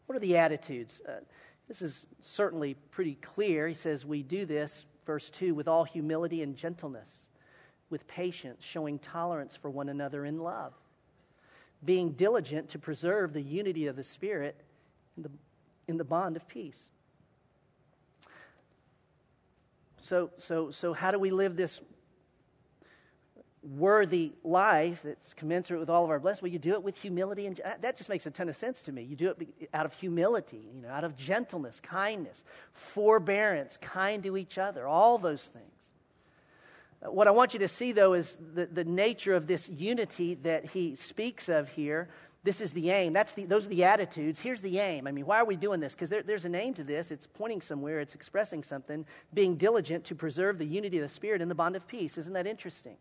What 0.06 0.16
are 0.16 0.20
the 0.20 0.38
attitudes? 0.38 1.02
Uh, 1.06 1.20
this 1.68 1.82
is 1.82 2.06
certainly 2.22 2.74
pretty 2.90 3.16
clear. 3.16 3.68
He 3.68 3.74
says, 3.74 4.06
We 4.06 4.22
do 4.22 4.46
this, 4.46 4.86
verse 5.04 5.28
2, 5.28 5.54
with 5.54 5.68
all 5.68 5.84
humility 5.84 6.42
and 6.42 6.56
gentleness, 6.56 7.28
with 7.90 8.06
patience, 8.06 8.64
showing 8.64 8.98
tolerance 8.98 9.56
for 9.56 9.68
one 9.68 9.90
another 9.90 10.24
in 10.24 10.38
love 10.38 10.72
being 11.84 12.12
diligent 12.12 12.68
to 12.70 12.78
preserve 12.78 13.32
the 13.32 13.42
unity 13.42 13.86
of 13.86 13.96
the 13.96 14.02
Spirit 14.02 14.56
in 15.16 15.22
the, 15.22 15.30
in 15.88 15.96
the 15.96 16.04
bond 16.04 16.36
of 16.36 16.46
peace. 16.48 16.90
So, 19.98 20.30
so, 20.36 20.70
so, 20.70 20.92
how 20.92 21.10
do 21.10 21.18
we 21.18 21.30
live 21.30 21.56
this 21.56 21.80
worthy 23.62 24.32
life 24.44 25.02
that's 25.02 25.34
commensurate 25.34 25.80
with 25.80 25.90
all 25.90 26.04
of 26.04 26.10
our 26.10 26.20
blessings? 26.20 26.42
Well, 26.42 26.52
you 26.52 26.58
do 26.58 26.72
it 26.72 26.82
with 26.82 27.00
humility, 27.00 27.46
and 27.46 27.60
uh, 27.64 27.74
that 27.80 27.96
just 27.96 28.08
makes 28.08 28.24
a 28.26 28.30
ton 28.30 28.48
of 28.48 28.54
sense 28.54 28.82
to 28.82 28.92
me. 28.92 29.02
You 29.02 29.16
do 29.16 29.30
it 29.30 29.68
out 29.74 29.84
of 29.84 29.94
humility, 29.94 30.68
you 30.74 30.82
know, 30.82 30.88
out 30.88 31.02
of 31.02 31.16
gentleness, 31.16 31.80
kindness, 31.80 32.44
forbearance, 32.72 33.76
kind 33.76 34.22
to 34.22 34.36
each 34.36 34.58
other, 34.58 34.86
all 34.86 35.18
those 35.18 35.42
things. 35.42 35.64
What 37.10 37.28
I 37.28 37.30
want 37.30 37.52
you 37.52 37.60
to 37.60 37.68
see, 37.68 37.92
though, 37.92 38.14
is 38.14 38.38
the, 38.54 38.66
the 38.66 38.84
nature 38.84 39.34
of 39.34 39.46
this 39.46 39.68
unity 39.68 40.34
that 40.36 40.66
he 40.66 40.94
speaks 40.94 41.48
of 41.48 41.68
here. 41.70 42.08
This 42.42 42.60
is 42.60 42.72
the 42.72 42.90
aim. 42.90 43.12
That's 43.12 43.32
the, 43.32 43.44
those 43.44 43.66
are 43.66 43.70
the 43.70 43.84
attitudes. 43.84 44.40
Here's 44.40 44.60
the 44.60 44.78
aim. 44.78 45.06
I 45.06 45.12
mean, 45.12 45.26
why 45.26 45.38
are 45.38 45.44
we 45.44 45.56
doing 45.56 45.80
this? 45.80 45.94
Because 45.94 46.10
there, 46.10 46.22
there's 46.22 46.44
an 46.44 46.54
aim 46.54 46.74
to 46.74 46.84
this. 46.84 47.10
It's 47.10 47.26
pointing 47.26 47.60
somewhere, 47.60 47.98
it's 47.98 48.14
expressing 48.14 48.62
something, 48.62 49.04
being 49.34 49.56
diligent 49.56 50.04
to 50.04 50.14
preserve 50.14 50.58
the 50.58 50.64
unity 50.64 50.98
of 50.98 51.02
the 51.02 51.08
Spirit 51.08 51.42
in 51.42 51.48
the 51.48 51.54
bond 51.54 51.74
of 51.74 51.88
peace. 51.88 52.16
Isn't 52.18 52.34
that 52.34 52.46
interesting? 52.46 52.96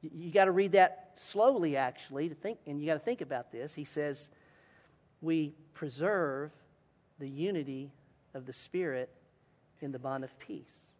You, 0.00 0.10
you 0.14 0.30
got 0.30 0.46
to 0.46 0.50
read 0.50 0.72
that 0.72 1.10
slowly, 1.14 1.76
actually, 1.76 2.30
to 2.30 2.34
think, 2.34 2.58
and 2.66 2.80
you 2.80 2.86
got 2.86 2.94
to 2.94 3.00
think 3.00 3.20
about 3.20 3.52
this. 3.52 3.74
He 3.74 3.84
says, 3.84 4.30
We 5.20 5.52
preserve 5.74 6.52
the 7.18 7.28
unity 7.28 7.92
of 8.32 8.46
the 8.46 8.52
Spirit 8.52 9.10
in 9.80 9.92
the 9.92 9.98
bond 9.98 10.24
of 10.24 10.38
peace. 10.38 10.94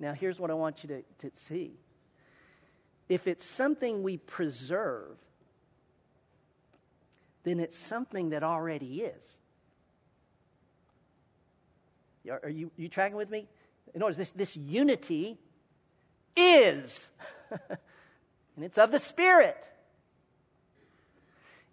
Now, 0.00 0.12
here's 0.12 0.38
what 0.38 0.50
I 0.50 0.54
want 0.54 0.82
you 0.82 0.88
to, 0.88 1.28
to 1.28 1.36
see. 1.36 1.78
If 3.08 3.26
it's 3.26 3.44
something 3.44 4.02
we 4.02 4.18
preserve, 4.18 5.16
then 7.44 7.58
it's 7.60 7.76
something 7.76 8.30
that 8.30 8.42
already 8.42 9.02
is. 9.02 9.40
Are 12.30 12.50
you, 12.50 12.70
you 12.76 12.88
tracking 12.88 13.16
with 13.16 13.30
me? 13.30 13.48
In 13.94 14.02
other 14.02 14.08
words, 14.08 14.18
this, 14.18 14.32
this 14.32 14.56
unity 14.56 15.38
is, 16.36 17.10
and 17.50 18.64
it's 18.64 18.76
of 18.76 18.90
the 18.90 18.98
Spirit. 18.98 19.70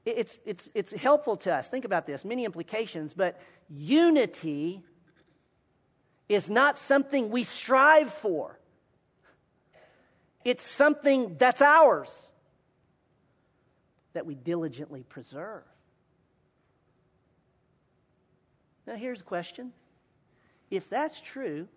It's, 0.06 0.40
it's, 0.46 0.70
it's 0.74 0.94
helpful 0.94 1.36
to 1.38 1.54
us. 1.54 1.70
Think 1.70 1.84
about 1.84 2.06
this, 2.06 2.24
many 2.24 2.46
implications, 2.46 3.14
but 3.14 3.42
unity 3.70 4.84
is 6.28 6.50
not 6.50 6.78
something 6.78 7.30
we 7.30 7.44
strive 7.44 8.12
for, 8.12 8.60
it's 10.44 10.64
something 10.64 11.36
that's 11.38 11.62
ours 11.62 12.32
that 14.14 14.26
we 14.26 14.36
diligently 14.36 15.04
preserve. 15.04 15.64
Now, 18.88 18.96
here's 18.96 19.22
a 19.22 19.24
question. 19.24 19.74
If 20.70 20.90
that's 20.90 21.20
true, 21.20 21.68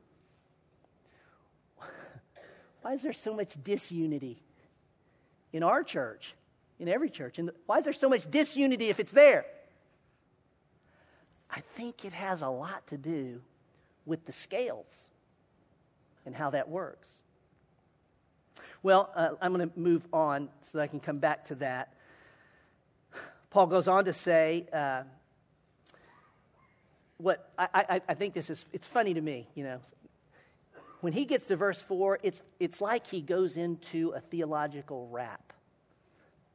why 2.83 2.93
is 2.93 3.02
there 3.02 3.12
so 3.12 3.35
much 3.35 3.62
disunity 3.62 4.43
in 5.52 5.62
our 5.62 5.83
church, 5.83 6.35
in 6.78 6.88
every 6.88 7.11
church? 7.11 7.38
And 7.38 7.50
why 7.67 7.78
is 7.78 7.85
there 7.85 7.93
so 7.93 8.09
much 8.09 8.31
disunity 8.31 8.88
if 8.88 9.00
it's 9.00 9.12
there? 9.12 9.47
I 11.50 11.61
think 11.61 12.05
it 12.05 12.12
has 12.12 12.43
a 12.43 12.49
lot 12.49 12.87
to 12.88 12.99
do 12.99 13.40
with 14.08 14.24
the 14.26 14.32
scales 14.32 15.10
and 16.26 16.34
how 16.34 16.50
that 16.50 16.68
works. 16.68 17.22
Well, 18.82 19.10
uh, 19.14 19.30
I'm 19.40 19.52
going 19.52 19.68
to 19.68 19.78
move 19.78 20.06
on 20.12 20.48
so 20.60 20.78
that 20.78 20.84
I 20.84 20.86
can 20.86 21.00
come 21.00 21.18
back 21.18 21.44
to 21.46 21.56
that. 21.56 21.94
Paul 23.50 23.66
goes 23.66 23.88
on 23.88 24.04
to 24.06 24.12
say, 24.12 24.66
uh, 24.72 25.04
what 27.18 27.50
I, 27.58 27.68
I, 27.74 28.00
I, 28.08 28.14
think 28.14 28.34
this 28.34 28.50
is, 28.50 28.64
it's 28.72 28.86
funny 28.86 29.14
to 29.14 29.20
me, 29.20 29.48
you 29.54 29.64
know. 29.64 29.80
When 31.00 31.12
he 31.12 31.24
gets 31.24 31.46
to 31.46 31.56
verse 31.56 31.80
4, 31.80 32.20
it's, 32.22 32.42
it's 32.60 32.80
like 32.80 33.06
he 33.06 33.20
goes 33.20 33.56
into 33.56 34.10
a 34.10 34.20
theological 34.20 35.08
rap. 35.08 35.52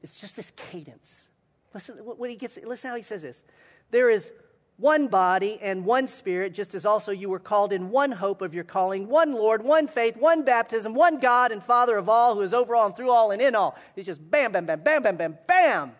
It's 0.02 0.20
just 0.20 0.36
this 0.36 0.52
cadence. 0.52 1.30
Listen, 1.74 1.98
what 1.98 2.30
he 2.30 2.36
gets, 2.36 2.60
listen 2.64 2.90
how 2.90 2.96
he 2.96 3.02
says 3.02 3.22
this. 3.22 3.44
There 3.90 4.10
is 4.10 4.32
one 4.78 5.08
body 5.08 5.60
and 5.62 5.86
one 5.86 6.08
spirit, 6.08 6.54
just 6.54 6.74
as 6.74 6.86
also 6.86 7.12
you 7.12 7.30
were 7.30 7.40
called 7.40 7.72
in 7.72 7.90
one 7.90 8.12
hope 8.12 8.42
of 8.42 8.56
your 8.56 8.64
calling, 8.64 9.08
one 9.08 9.34
Lord, 9.34 9.64
one 9.64 9.88
faith, 9.88 10.18
one 10.18 10.44
baptism, 10.44 10.94
one 10.94 11.20
God 11.20 11.52
and 11.52 11.64
Father 11.64 11.98
of 11.98 12.10
all, 12.10 12.36
who 12.36 12.42
is 12.42 12.54
over 12.54 12.76
all 12.76 12.88
and 12.88 12.96
through 12.96 13.12
all 13.12 13.32
and 13.32 13.42
in 13.42 13.56
all. 13.56 13.78
It's 13.96 14.08
just 14.08 14.32
bam, 14.32 14.52
bam, 14.52 14.66
bam, 14.66 14.82
bam, 14.82 15.04
bam, 15.04 15.16
bam, 15.16 15.38
bam. 15.48 15.92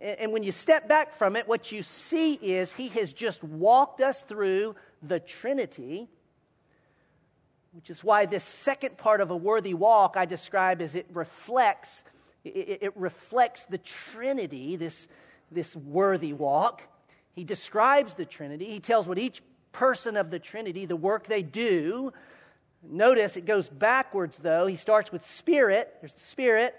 And 0.00 0.32
when 0.32 0.42
you 0.42 0.52
step 0.52 0.88
back 0.88 1.14
from 1.14 1.34
it, 1.34 1.48
what 1.48 1.72
you 1.72 1.82
see 1.82 2.34
is 2.34 2.72
he 2.72 2.88
has 2.88 3.12
just 3.12 3.42
walked 3.42 4.00
us 4.00 4.22
through 4.22 4.74
the 5.02 5.20
Trinity, 5.20 6.08
which 7.72 7.88
is 7.88 8.04
why 8.04 8.26
this 8.26 8.44
second 8.44 8.98
part 8.98 9.20
of 9.20 9.30
a 9.30 9.36
worthy 9.36 9.72
walk 9.72 10.16
I 10.16 10.26
describe 10.26 10.82
as 10.82 10.94
it 10.94 11.06
reflects, 11.12 12.04
it, 12.44 12.92
reflects 12.96 13.66
the 13.66 13.78
Trinity, 13.78 14.76
this, 14.76 15.08
this 15.50 15.74
worthy 15.74 16.32
walk. 16.32 16.82
He 17.34 17.44
describes 17.44 18.14
the 18.14 18.24
Trinity. 18.24 18.66
He 18.66 18.80
tells 18.80 19.06
what 19.06 19.18
each 19.18 19.42
person 19.72 20.16
of 20.16 20.30
the 20.30 20.38
Trinity, 20.38 20.86
the 20.86 20.96
work 20.96 21.26
they 21.26 21.42
do. 21.42 22.12
Notice 22.82 23.36
it 23.36 23.44
goes 23.44 23.68
backwards, 23.68 24.38
though. 24.38 24.66
He 24.66 24.76
starts 24.76 25.10
with 25.10 25.24
Spirit. 25.24 25.92
There's 26.00 26.14
the 26.14 26.20
Spirit. 26.20 26.74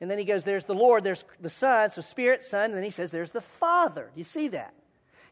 And 0.00 0.10
then 0.10 0.18
he 0.18 0.24
goes, 0.24 0.44
there's 0.44 0.64
the 0.64 0.74
Lord, 0.74 1.04
there's 1.04 1.24
the 1.40 1.50
Son. 1.50 1.90
So 1.90 2.00
Spirit, 2.00 2.42
Son. 2.42 2.66
And 2.66 2.74
then 2.74 2.84
he 2.84 2.90
says, 2.90 3.10
there's 3.10 3.32
the 3.32 3.40
Father. 3.40 4.10
You 4.14 4.24
see 4.24 4.48
that? 4.48 4.72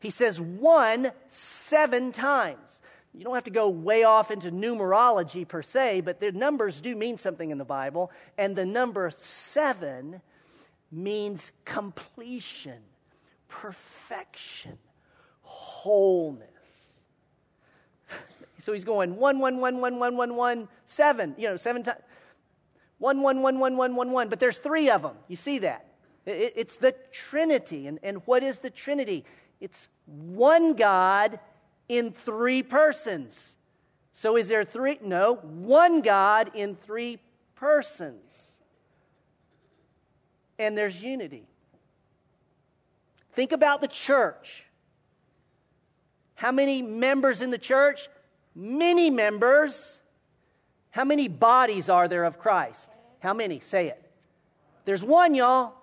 He 0.00 0.10
says 0.10 0.40
one 0.40 1.12
seven 1.28 2.12
times. 2.12 2.82
You 3.14 3.24
don't 3.24 3.34
have 3.34 3.44
to 3.44 3.50
go 3.50 3.70
way 3.70 4.02
off 4.02 4.30
into 4.30 4.50
numerology 4.50 5.48
per 5.48 5.62
se, 5.62 6.02
but 6.02 6.20
the 6.20 6.32
numbers 6.32 6.82
do 6.82 6.94
mean 6.94 7.16
something 7.16 7.50
in 7.50 7.56
the 7.56 7.64
Bible. 7.64 8.10
And 8.36 8.54
the 8.54 8.66
number 8.66 9.10
seven 9.10 10.20
means 10.92 11.52
completion 11.64 12.80
perfection, 13.60 14.78
wholeness. 15.42 16.48
so 18.58 18.72
he's 18.72 18.84
going 18.84 19.16
one, 19.16 19.38
one, 19.38 19.58
one, 19.58 19.80
one, 19.80 19.98
one, 19.98 20.16
one, 20.16 20.36
one, 20.36 20.68
seven, 20.84 21.34
you 21.38 21.48
know, 21.48 21.56
seven 21.56 21.82
times. 21.82 22.00
One, 22.98 23.20
one, 23.20 23.42
one, 23.42 23.58
one, 23.58 23.76
one, 23.76 23.94
one, 23.94 24.10
one. 24.10 24.28
But 24.28 24.40
there's 24.40 24.58
three 24.58 24.90
of 24.90 25.02
them. 25.02 25.16
You 25.28 25.36
see 25.36 25.58
that? 25.60 25.86
it's 26.26 26.76
the 26.76 26.92
Trinity. 27.12 27.86
And, 27.86 28.00
and 28.02 28.18
what 28.24 28.42
is 28.42 28.58
the 28.58 28.70
Trinity? 28.70 29.24
It's 29.60 29.88
one 30.06 30.74
God 30.74 31.38
in 31.88 32.10
three 32.12 32.62
persons. 32.62 33.56
So 34.12 34.36
is 34.36 34.48
there 34.48 34.64
three? 34.64 34.98
No, 35.02 35.34
one 35.34 36.00
God 36.00 36.50
in 36.54 36.74
three 36.74 37.20
persons. 37.54 38.56
And 40.58 40.76
there's 40.76 41.02
unity. 41.02 41.46
Think 43.36 43.52
about 43.52 43.82
the 43.82 43.88
church. 43.88 44.64
How 46.36 46.50
many 46.50 46.80
members 46.80 47.42
in 47.42 47.50
the 47.50 47.58
church? 47.58 48.08
Many 48.54 49.10
members. 49.10 50.00
How 50.90 51.04
many 51.04 51.28
bodies 51.28 51.90
are 51.90 52.08
there 52.08 52.24
of 52.24 52.38
Christ? 52.38 52.88
How 53.20 53.34
many? 53.34 53.60
Say 53.60 53.88
it. 53.88 54.10
There's 54.86 55.04
one, 55.04 55.34
y'all. 55.34 55.74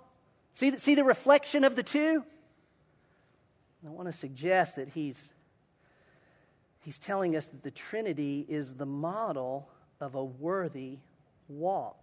See, 0.52 0.76
see 0.80 0.96
the 0.96 1.04
reflection 1.04 1.64
of 1.64 1.76
the 1.76 1.84
two? 1.84 2.26
I 3.86 3.92
want 3.92 4.08
to 4.08 4.14
suggest 4.14 4.78
that 4.78 4.90
he's, 4.90 5.34
He's 6.84 6.98
telling 6.98 7.36
us 7.36 7.48
that 7.50 7.62
the 7.62 7.72
Trinity 7.72 8.46
is 8.50 8.76
the 8.76 8.86
model 8.88 9.70
of 10.02 10.16
a 10.16 10.24
worthy 10.24 10.98
walk. 11.48 12.03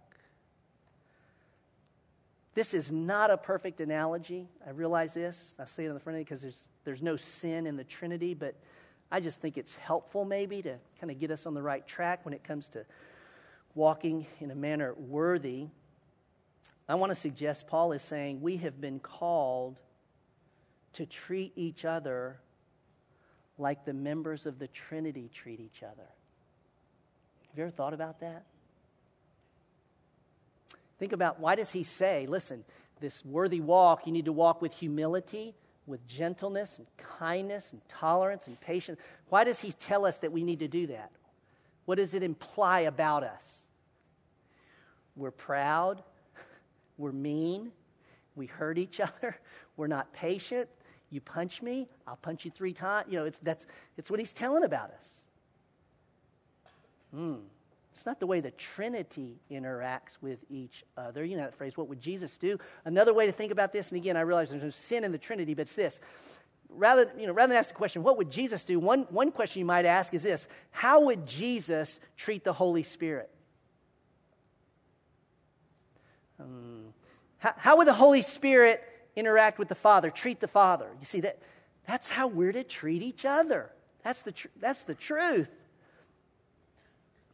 This 2.53 2.73
is 2.73 2.91
not 2.91 3.31
a 3.31 3.37
perfect 3.37 3.79
analogy. 3.79 4.47
I 4.65 4.71
realize 4.71 5.13
this. 5.13 5.55
I 5.57 5.65
say 5.65 5.85
it 5.85 5.87
on 5.87 5.93
the 5.93 5.99
front 5.99 6.17
end 6.17 6.25
because 6.25 6.41
there's, 6.41 6.69
there's 6.83 7.01
no 7.01 7.15
sin 7.15 7.65
in 7.65 7.77
the 7.77 7.83
Trinity, 7.83 8.33
but 8.33 8.55
I 9.09 9.21
just 9.21 9.41
think 9.41 9.57
it's 9.57 9.75
helpful 9.75 10.25
maybe 10.25 10.61
to 10.61 10.77
kind 10.99 11.11
of 11.11 11.19
get 11.19 11.31
us 11.31 11.45
on 11.45 11.53
the 11.53 11.61
right 11.61 11.85
track 11.85 12.25
when 12.25 12.33
it 12.33 12.43
comes 12.43 12.67
to 12.69 12.85
walking 13.73 14.25
in 14.39 14.51
a 14.51 14.55
manner 14.55 14.93
worthy. 14.95 15.67
I 16.89 16.95
want 16.95 17.11
to 17.11 17.15
suggest 17.15 17.67
Paul 17.67 17.93
is 17.93 18.01
saying 18.01 18.41
we 18.41 18.57
have 18.57 18.81
been 18.81 18.99
called 18.99 19.79
to 20.93 21.05
treat 21.05 21.53
each 21.55 21.85
other 21.85 22.41
like 23.57 23.85
the 23.85 23.93
members 23.93 24.45
of 24.45 24.59
the 24.59 24.67
Trinity 24.67 25.29
treat 25.33 25.61
each 25.61 25.83
other. 25.83 26.09
Have 27.49 27.57
you 27.57 27.63
ever 27.63 27.71
thought 27.71 27.93
about 27.93 28.19
that? 28.19 28.43
Think 31.01 31.13
about 31.13 31.39
why 31.39 31.55
does 31.55 31.71
he 31.71 31.81
say, 31.81 32.27
listen, 32.27 32.63
this 32.99 33.25
worthy 33.25 33.59
walk, 33.59 34.05
you 34.05 34.11
need 34.11 34.25
to 34.25 34.31
walk 34.31 34.61
with 34.61 34.71
humility, 34.71 35.55
with 35.87 36.05
gentleness 36.05 36.77
and 36.77 36.85
kindness 36.95 37.73
and 37.73 37.81
tolerance 37.89 38.45
and 38.45 38.61
patience. 38.61 38.99
Why 39.29 39.43
does 39.43 39.59
he 39.59 39.71
tell 39.71 40.05
us 40.05 40.19
that 40.19 40.31
we 40.31 40.43
need 40.43 40.59
to 40.59 40.67
do 40.67 40.85
that? 40.85 41.09
What 41.85 41.95
does 41.95 42.13
it 42.13 42.21
imply 42.21 42.81
about 42.81 43.23
us? 43.23 43.71
We're 45.15 45.31
proud, 45.31 46.03
we're 46.99 47.11
mean, 47.11 47.71
we 48.35 48.45
hurt 48.45 48.77
each 48.77 48.99
other, 48.99 49.35
we're 49.77 49.87
not 49.87 50.13
patient. 50.13 50.69
You 51.09 51.19
punch 51.19 51.63
me, 51.63 51.89
I'll 52.05 52.17
punch 52.17 52.45
you 52.45 52.51
three 52.51 52.73
times. 52.73 53.07
You 53.09 53.17
know, 53.17 53.25
it's, 53.25 53.39
that's, 53.39 53.65
it's 53.97 54.11
what 54.11 54.19
he's 54.19 54.33
telling 54.33 54.63
about 54.63 54.91
us. 54.91 55.21
Hmm. 57.11 57.37
It's 57.91 58.05
not 58.05 58.19
the 58.19 58.27
way 58.27 58.39
the 58.39 58.51
Trinity 58.51 59.41
interacts 59.51 60.17
with 60.21 60.39
each 60.49 60.83
other. 60.97 61.25
You 61.25 61.35
know 61.35 61.43
that 61.43 61.55
phrase, 61.55 61.77
what 61.77 61.89
would 61.89 61.99
Jesus 61.99 62.37
do? 62.37 62.57
Another 62.85 63.13
way 63.13 63.25
to 63.25 63.33
think 63.33 63.51
about 63.51 63.73
this, 63.73 63.91
and 63.91 63.99
again, 63.99 64.15
I 64.15 64.21
realize 64.21 64.49
there's 64.49 64.63
no 64.63 64.69
sin 64.69 65.03
in 65.03 65.11
the 65.11 65.17
Trinity, 65.17 65.53
but 65.53 65.63
it's 65.63 65.75
this. 65.75 65.99
Rather, 66.69 67.11
you 67.17 67.27
know, 67.27 67.33
rather 67.33 67.49
than 67.49 67.57
ask 67.57 67.69
the 67.69 67.75
question, 67.75 68.01
what 68.01 68.17
would 68.17 68.31
Jesus 68.31 68.63
do? 68.63 68.79
One, 68.79 69.01
one 69.09 69.31
question 69.31 69.59
you 69.59 69.65
might 69.65 69.85
ask 69.85 70.13
is 70.13 70.23
this 70.23 70.47
How 70.71 71.01
would 71.01 71.27
Jesus 71.27 71.99
treat 72.15 72.45
the 72.45 72.53
Holy 72.53 72.83
Spirit? 72.83 73.29
Um, 76.39 76.93
how, 77.39 77.53
how 77.57 77.77
would 77.77 77.87
the 77.87 77.93
Holy 77.93 78.21
Spirit 78.21 78.81
interact 79.17 79.59
with 79.59 79.67
the 79.67 79.75
Father, 79.75 80.09
treat 80.09 80.39
the 80.39 80.47
Father? 80.47 80.87
You 80.97 81.05
see, 81.05 81.19
that, 81.19 81.39
that's 81.85 82.09
how 82.09 82.29
we're 82.29 82.53
to 82.53 82.63
treat 82.63 83.01
each 83.01 83.25
other. 83.25 83.69
That's 84.01 84.21
the, 84.21 84.31
tr- 84.31 84.47
that's 84.59 84.85
the 84.85 84.95
truth. 84.95 85.49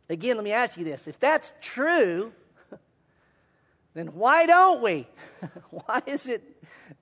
Again, 0.10 0.38
let 0.38 0.44
me 0.44 0.52
ask 0.52 0.78
you 0.78 0.86
this. 0.86 1.08
If 1.08 1.20
that's 1.20 1.54
true, 1.62 2.32
then 3.94 4.08
why 4.08 4.46
don't 4.46 4.82
we? 4.82 5.08
why 5.70 6.02
is 6.06 6.28
it 6.28 6.44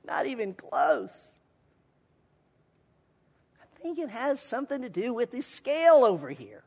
not 0.06 0.26
even 0.26 0.54
close? 0.54 1.32
I 3.62 3.66
think 3.82 4.00
it 4.00 4.10
has 4.10 4.40
something 4.40 4.82
to 4.82 4.90
do 4.90 5.14
with 5.14 5.32
this 5.32 5.46
scale 5.46 6.04
over 6.04 6.30
here 6.30 6.64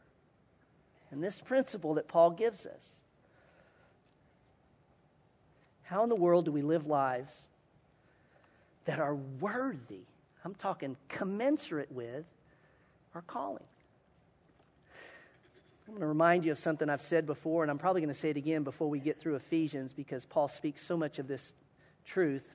and 1.11 1.23
this 1.23 1.41
principle 1.41 1.95
that 1.95 2.07
Paul 2.07 2.31
gives 2.31 2.67
us. 2.67 3.01
How 5.83 6.03
in 6.03 6.09
the 6.09 6.15
world 6.15 6.45
do 6.45 6.53
we 6.53 6.63
live 6.63 6.87
lives 6.87 7.49
that 8.85 9.01
are 9.01 9.15
worthy? 9.15 10.03
I'm 10.45 10.55
talking 10.55 10.97
commensurate 11.09 11.91
with 11.91 12.27
our 13.15 13.23
calling. 13.23 13.65
I'm 15.89 15.95
going 15.95 16.03
to 16.03 16.07
remind 16.07 16.45
you 16.45 16.53
of 16.53 16.59
something 16.59 16.91
I've 16.91 17.01
said 17.01 17.25
before, 17.25 17.63
and 17.63 17.71
I'm 17.71 17.79
probably 17.79 18.03
going 18.03 18.13
to 18.13 18.19
say 18.19 18.29
it 18.29 18.37
again 18.37 18.63
before 18.63 18.91
we 18.91 19.01
get 19.01 19.19
through 19.19 19.37
Ephesians 19.37 19.95
because 19.95 20.27
Paul 20.27 20.47
speaks 20.47 20.83
so 20.83 20.99
much 20.99 21.19
of 21.19 21.27
this 21.27 21.55
truth. 22.05 22.53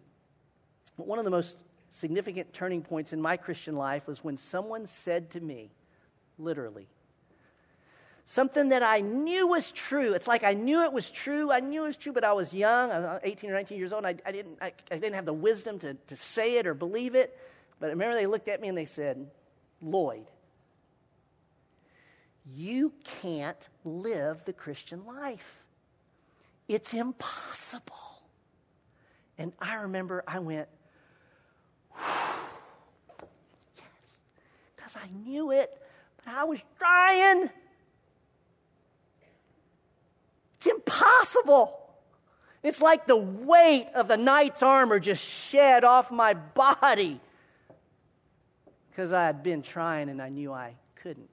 But 0.97 1.07
one 1.07 1.17
of 1.17 1.25
the 1.25 1.31
most 1.31 1.57
significant 1.89 2.53
turning 2.53 2.83
points 2.83 3.11
in 3.11 3.19
my 3.19 3.35
Christian 3.37 3.75
life 3.75 4.05
was 4.05 4.23
when 4.23 4.37
someone 4.37 4.85
said 4.85 5.31
to 5.31 5.41
me, 5.41 5.71
literally, 6.37 6.85
something 8.23 8.69
that 8.69 8.83
I 8.83 9.01
knew 9.01 9.47
was 9.47 9.71
true. 9.71 10.13
It's 10.13 10.27
like 10.27 10.43
I 10.43 10.53
knew 10.53 10.83
it 10.83 10.93
was 10.93 11.09
true. 11.09 11.51
I 11.51 11.59
knew 11.59 11.85
it 11.85 11.87
was 11.87 11.97
true, 11.97 12.13
but 12.13 12.23
I 12.23 12.33
was 12.33 12.53
young, 12.53 12.91
I 12.91 12.99
was 12.99 13.19
18 13.23 13.49
or 13.49 13.53
19 13.53 13.79
years 13.79 13.93
old, 13.93 14.05
and 14.05 14.21
I, 14.23 14.29
I 14.29 14.31
didn't, 14.31 14.59
I, 14.61 14.73
I 14.91 14.99
didn't 14.99 15.15
have 15.15 15.25
the 15.25 15.33
wisdom 15.33 15.79
to, 15.79 15.95
to 15.95 16.15
say 16.15 16.57
it 16.57 16.67
or 16.67 16.75
believe 16.75 17.15
it. 17.15 17.35
But 17.79 17.87
I 17.87 17.89
remember 17.93 18.15
they 18.15 18.27
looked 18.27 18.47
at 18.47 18.61
me 18.61 18.67
and 18.67 18.77
they 18.77 18.85
said, 18.85 19.25
Lloyd, 19.81 20.27
you 22.45 22.93
can't 23.21 23.69
live 23.83 24.43
the 24.45 24.53
Christian 24.53 25.05
life. 25.05 25.63
It's 26.67 26.93
impossible. 26.93 27.95
And 29.37 29.53
I 29.59 29.75
remember 29.75 30.23
I 30.27 30.39
went, 30.39 30.67
yes, 31.97 32.05
because 34.75 34.95
I 34.95 35.07
knew 35.25 35.51
it, 35.51 35.71
but 36.23 36.33
I 36.35 36.43
was 36.43 36.63
trying. 36.77 37.49
It's 40.57 40.67
impossible. 40.67 41.79
It's 42.61 42.81
like 42.81 43.07
the 43.07 43.17
weight 43.17 43.87
of 43.93 44.07
the 44.07 44.15
knight's 44.15 44.63
armor 44.63 44.99
just 44.99 45.23
shed 45.23 45.83
off 45.83 46.11
my 46.11 46.33
body 46.33 47.19
because 48.89 49.11
I 49.11 49.25
had 49.25 49.43
been 49.43 49.61
trying 49.61 50.07
and 50.09 50.21
I 50.21 50.29
knew 50.29 50.53
I 50.53 50.75
couldn't. 50.95 51.32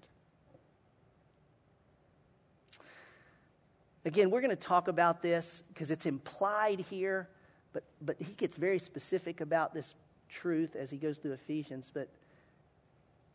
Again, 4.04 4.30
we're 4.30 4.40
going 4.40 4.50
to 4.50 4.56
talk 4.56 4.88
about 4.88 5.22
this 5.22 5.62
because 5.68 5.90
it's 5.90 6.06
implied 6.06 6.80
here, 6.80 7.28
but, 7.72 7.84
but 8.00 8.16
he 8.18 8.32
gets 8.34 8.56
very 8.56 8.78
specific 8.78 9.40
about 9.40 9.74
this 9.74 9.94
truth 10.28 10.74
as 10.74 10.90
he 10.90 10.96
goes 10.96 11.18
through 11.18 11.32
Ephesians. 11.32 11.90
But 11.92 12.08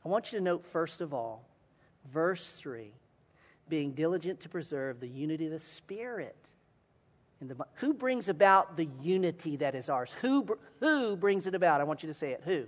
I 0.04 0.10
want 0.10 0.32
you 0.32 0.40
to 0.40 0.44
note, 0.44 0.66
first 0.66 1.02
of 1.02 1.14
all, 1.14 1.48
verse 2.12 2.54
3 2.56 2.92
being 3.68 3.94
diligent 3.94 4.42
to 4.42 4.50
preserve 4.50 5.00
the 5.00 5.08
unity 5.08 5.46
of 5.46 5.52
the 5.52 5.60
Spirit. 5.60 6.36
In 7.42 7.48
the, 7.48 7.56
who 7.76 7.94
brings 7.94 8.30
about 8.30 8.78
the 8.78 8.88
unity 9.02 9.58
that 9.58 9.76
is 9.76 9.90
ours? 9.90 10.14
Who, 10.22 10.58
who 10.80 11.16
brings 11.16 11.48
it 11.48 11.56
about? 11.56 11.82
I 11.82 11.84
want 11.84 12.04
you 12.04 12.08
to 12.08 12.14
say 12.14 12.32
it. 12.32 12.42
Who? 12.46 12.66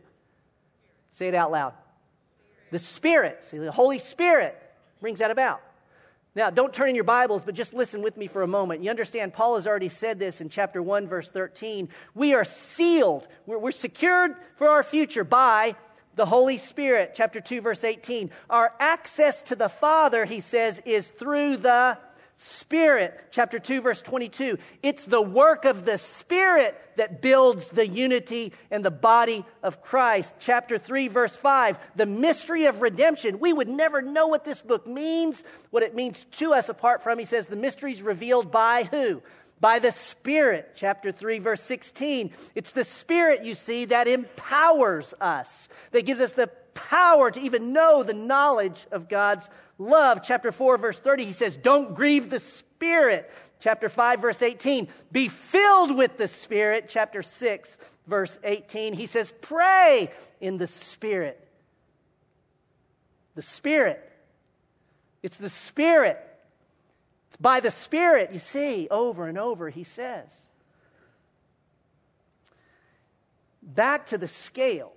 Say 1.10 1.28
it 1.28 1.36
out 1.36 1.52
loud. 1.52 1.74
The 2.72 2.80
Spirit. 2.80 3.44
See, 3.44 3.58
the 3.60 3.72
Holy 3.72 4.00
Spirit 4.00 4.60
brings 5.00 5.20
that 5.20 5.32
about. 5.32 5.62
Now, 6.38 6.52
don't 6.52 6.72
turn 6.72 6.90
in 6.90 6.94
your 6.94 7.04
Bibles, 7.04 7.44
but 7.44 7.56
just 7.56 7.74
listen 7.74 8.04
with 8.04 8.16
me 8.16 8.28
for 8.28 8.44
a 8.44 8.48
moment. 8.48 8.84
You 8.84 8.92
understand, 8.92 9.34
Paul 9.34 9.56
has 9.56 9.66
already 9.66 9.90
said 9.90 10.20
this 10.20 10.40
in 10.40 10.50
chapter 10.50 10.84
1, 10.84 11.08
verse 11.08 11.32
13. 11.32 11.90
We 12.14 12.36
are 12.36 12.44
sealed, 12.44 13.28
we're, 13.48 13.58
we're 13.58 13.72
secured 13.72 14.36
for 14.56 14.68
our 14.68 14.84
future 14.84 15.24
by 15.24 15.76
the 16.14 16.28
Holy 16.28 16.58
Spirit. 16.58 17.14
Chapter 17.16 17.40
2, 17.40 17.62
verse 17.62 17.84
18. 17.84 18.30
Our 18.52 18.72
access 18.80 19.42
to 19.44 19.56
the 19.56 19.68
Father, 19.68 20.26
he 20.26 20.40
says, 20.40 20.80
is 20.86 21.10
through 21.10 21.58
the 21.58 21.98
Spirit, 22.40 23.30
chapter 23.32 23.58
2, 23.58 23.82
verse 23.82 24.00
22. 24.04 24.60
It's 24.84 25.06
the 25.06 25.22
work 25.22 25.66
of 25.66 25.86
the 25.86 25.98
Spirit 25.98 26.80
that 26.96 27.20
builds 27.20 27.70
the 27.70 27.88
unity 27.88 28.54
in 28.70 28.84
the 28.84 28.92
body 28.92 29.44
of 29.64 29.82
Christ. 29.82 30.36
Chapter 30.38 30.78
3, 30.78 31.08
verse 31.08 31.36
5. 31.36 31.80
The 31.96 32.06
mystery 32.06 32.66
of 32.66 32.82
redemption. 32.84 33.40
We 33.40 33.54
would 33.54 33.68
never 33.68 34.04
know 34.04 34.28
what 34.28 34.46
this 34.46 34.62
book 34.62 34.86
means, 34.86 35.44
what 35.72 35.82
it 35.82 35.96
means 35.96 36.26
to 36.26 36.54
us 36.54 36.70
apart 36.70 37.02
from, 37.02 37.18
he 37.18 37.26
says, 37.26 37.48
the 37.48 37.56
mysteries 37.56 38.04
revealed 38.04 38.52
by 38.52 38.84
who? 38.84 39.24
By 39.60 39.80
the 39.80 39.92
Spirit. 39.92 40.74
Chapter 40.76 41.12
3, 41.12 41.40
verse 41.40 41.64
16. 41.64 42.30
It's 42.54 42.72
the 42.72 42.84
Spirit, 42.84 43.46
you 43.46 43.56
see, 43.56 43.86
that 43.86 44.08
empowers 44.08 45.16
us, 45.20 45.70
that 45.90 46.06
gives 46.06 46.22
us 46.22 46.34
the 46.34 46.52
power 46.76 47.32
to 47.32 47.40
even 47.40 47.74
know 47.74 48.04
the 48.04 48.14
knowledge 48.14 48.86
of 48.92 49.10
God's 49.10 49.50
love. 49.78 50.22
Chapter 50.24 50.52
4, 50.52 50.78
verse 50.78 51.00
30, 51.00 51.26
he 51.26 51.32
says, 51.32 51.56
Don't 51.56 51.94
grieve 51.96 52.30
the 52.30 52.40
Spirit. 52.40 53.32
Chapter 53.60 53.90
5, 53.90 54.22
verse 54.22 54.42
18, 54.42 54.88
be 55.12 55.28
filled 55.28 55.96
with 55.96 56.18
the 56.18 56.28
Spirit. 56.28 56.86
Chapter 56.88 57.24
6, 57.24 57.78
verse 58.06 58.40
18, 58.44 58.94
he 58.94 59.06
says, 59.06 59.34
Pray 59.42 60.12
in 60.40 60.58
the 60.58 60.68
Spirit. 60.68 61.48
The 63.36 63.42
Spirit. 63.42 64.04
It's 65.24 65.38
the 65.38 65.50
Spirit. 65.50 66.24
It's 67.28 67.38
by 67.38 67.60
the 67.60 67.72
Spirit, 67.72 68.32
you 68.32 68.40
see, 68.40 68.88
over 68.90 69.28
and 69.28 69.38
over, 69.38 69.70
he 69.70 69.84
says. 69.84 70.48
Back 73.62 74.08
to 74.08 74.18
the 74.18 74.28
scale 74.28 74.94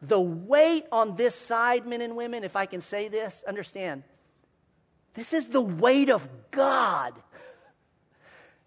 the 0.00 0.20
weight 0.20 0.84
on 0.92 1.16
this 1.16 1.34
side, 1.34 1.86
men 1.86 2.00
and 2.00 2.16
women, 2.16 2.44
if 2.44 2.56
I 2.56 2.66
can 2.66 2.80
say 2.80 3.08
this, 3.08 3.44
understand, 3.46 4.04
this 5.14 5.32
is 5.32 5.48
the 5.48 5.60
weight 5.62 6.10
of 6.10 6.28
God. 6.50 7.14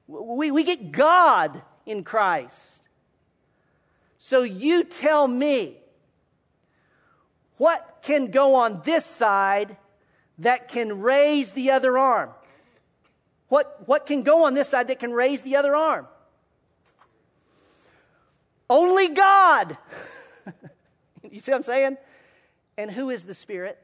We, 0.08 0.52
we 0.52 0.64
get 0.64 0.92
God 0.92 1.62
in 1.86 2.04
Christ. 2.04 2.88
So 4.18 4.44
you 4.44 4.84
tell 4.84 5.28
me, 5.28 5.78
What 7.62 8.00
can 8.02 8.32
go 8.32 8.56
on 8.56 8.82
this 8.84 9.06
side 9.06 9.78
that 10.40 10.68
can 10.68 11.00
raise 11.00 11.52
the 11.52 11.70
other 11.70 11.96
arm? 11.96 12.32
What, 13.50 13.88
what 13.88 14.08
can 14.08 14.24
go 14.24 14.46
on 14.46 14.56
this 14.56 14.68
side 14.68 14.88
that 14.88 14.98
can 14.98 15.12
raise 15.12 15.44
the 15.44 15.58
other 15.58 15.76
arm? 15.76 16.08
Only 18.68 19.10
God. 19.10 19.78
You 21.30 21.40
see 21.40 21.52
what 21.52 21.58
I'm 21.58 21.64
saying? 21.64 21.98
And 22.78 22.92
who 22.92 23.10
is 23.10 23.26
the 23.26 23.34
Spirit? 23.34 23.78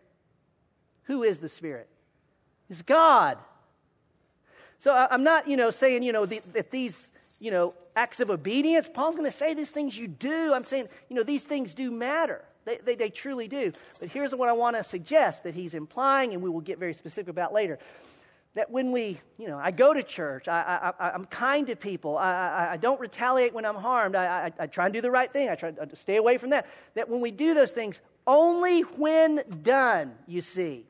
Who 1.03 1.23
is 1.23 1.39
the 1.39 1.49
Spirit? 1.49 1.87
It's 2.69 2.81
God. 2.81 3.37
So 4.77 4.93
I'm 5.09 5.23
not, 5.23 5.47
you 5.47 5.57
know, 5.57 5.69
saying, 5.69 6.03
you 6.03 6.11
know, 6.13 6.25
that 6.25 6.69
these, 6.69 7.11
you 7.39 7.51
know, 7.51 7.73
acts 7.95 8.19
of 8.19 8.29
obedience, 8.29 8.89
Paul's 8.93 9.15
going 9.15 9.25
to 9.25 9.35
say 9.35 9.53
these 9.53 9.71
things 9.71 9.97
you 9.97 10.07
do. 10.07 10.53
I'm 10.53 10.63
saying, 10.63 10.87
you 11.09 11.15
know, 11.15 11.23
these 11.23 11.43
things 11.43 11.73
do 11.73 11.89
matter. 11.89 12.43
They, 12.65 12.77
they, 12.77 12.95
they 12.95 13.09
truly 13.09 13.47
do. 13.47 13.71
But 13.99 14.09
here's 14.09 14.35
what 14.35 14.49
I 14.49 14.53
want 14.53 14.75
to 14.75 14.83
suggest 14.83 15.43
that 15.43 15.55
he's 15.55 15.73
implying, 15.73 16.33
and 16.33 16.43
we 16.43 16.49
will 16.49 16.61
get 16.61 16.77
very 16.77 16.93
specific 16.93 17.29
about 17.29 17.53
later. 17.53 17.79
That 18.57 18.71
when 18.71 18.91
we, 18.91 19.21
you 19.37 19.47
know, 19.47 19.59
I 19.59 19.69
go 19.69 19.93
to 19.93 20.01
church, 20.01 20.47
I, 20.47 20.91
I, 20.99 21.11
am 21.13 21.25
kind 21.25 21.67
to 21.67 21.75
people, 21.75 22.17
I, 22.17 22.31
I, 22.31 22.71
I, 22.71 22.77
don't 22.77 22.99
retaliate 22.99 23.53
when 23.53 23.65
I'm 23.65 23.75
harmed, 23.75 24.15
I, 24.15 24.47
I, 24.47 24.63
I 24.63 24.65
try 24.65 24.85
and 24.85 24.93
do 24.95 24.99
the 24.99 25.11
right 25.11 25.31
thing, 25.31 25.47
I 25.47 25.53
try 25.53 25.69
to 25.69 25.83
uh, 25.83 25.85
stay 25.93 26.15
away 26.15 26.39
from 26.39 26.49
that. 26.49 26.65
That 26.95 27.07
when 27.07 27.21
we 27.21 27.29
do 27.29 27.53
those 27.53 27.69
things, 27.69 28.01
only 28.25 28.81
when 28.81 29.43
done, 29.61 30.15
you 30.25 30.41
see, 30.41 30.87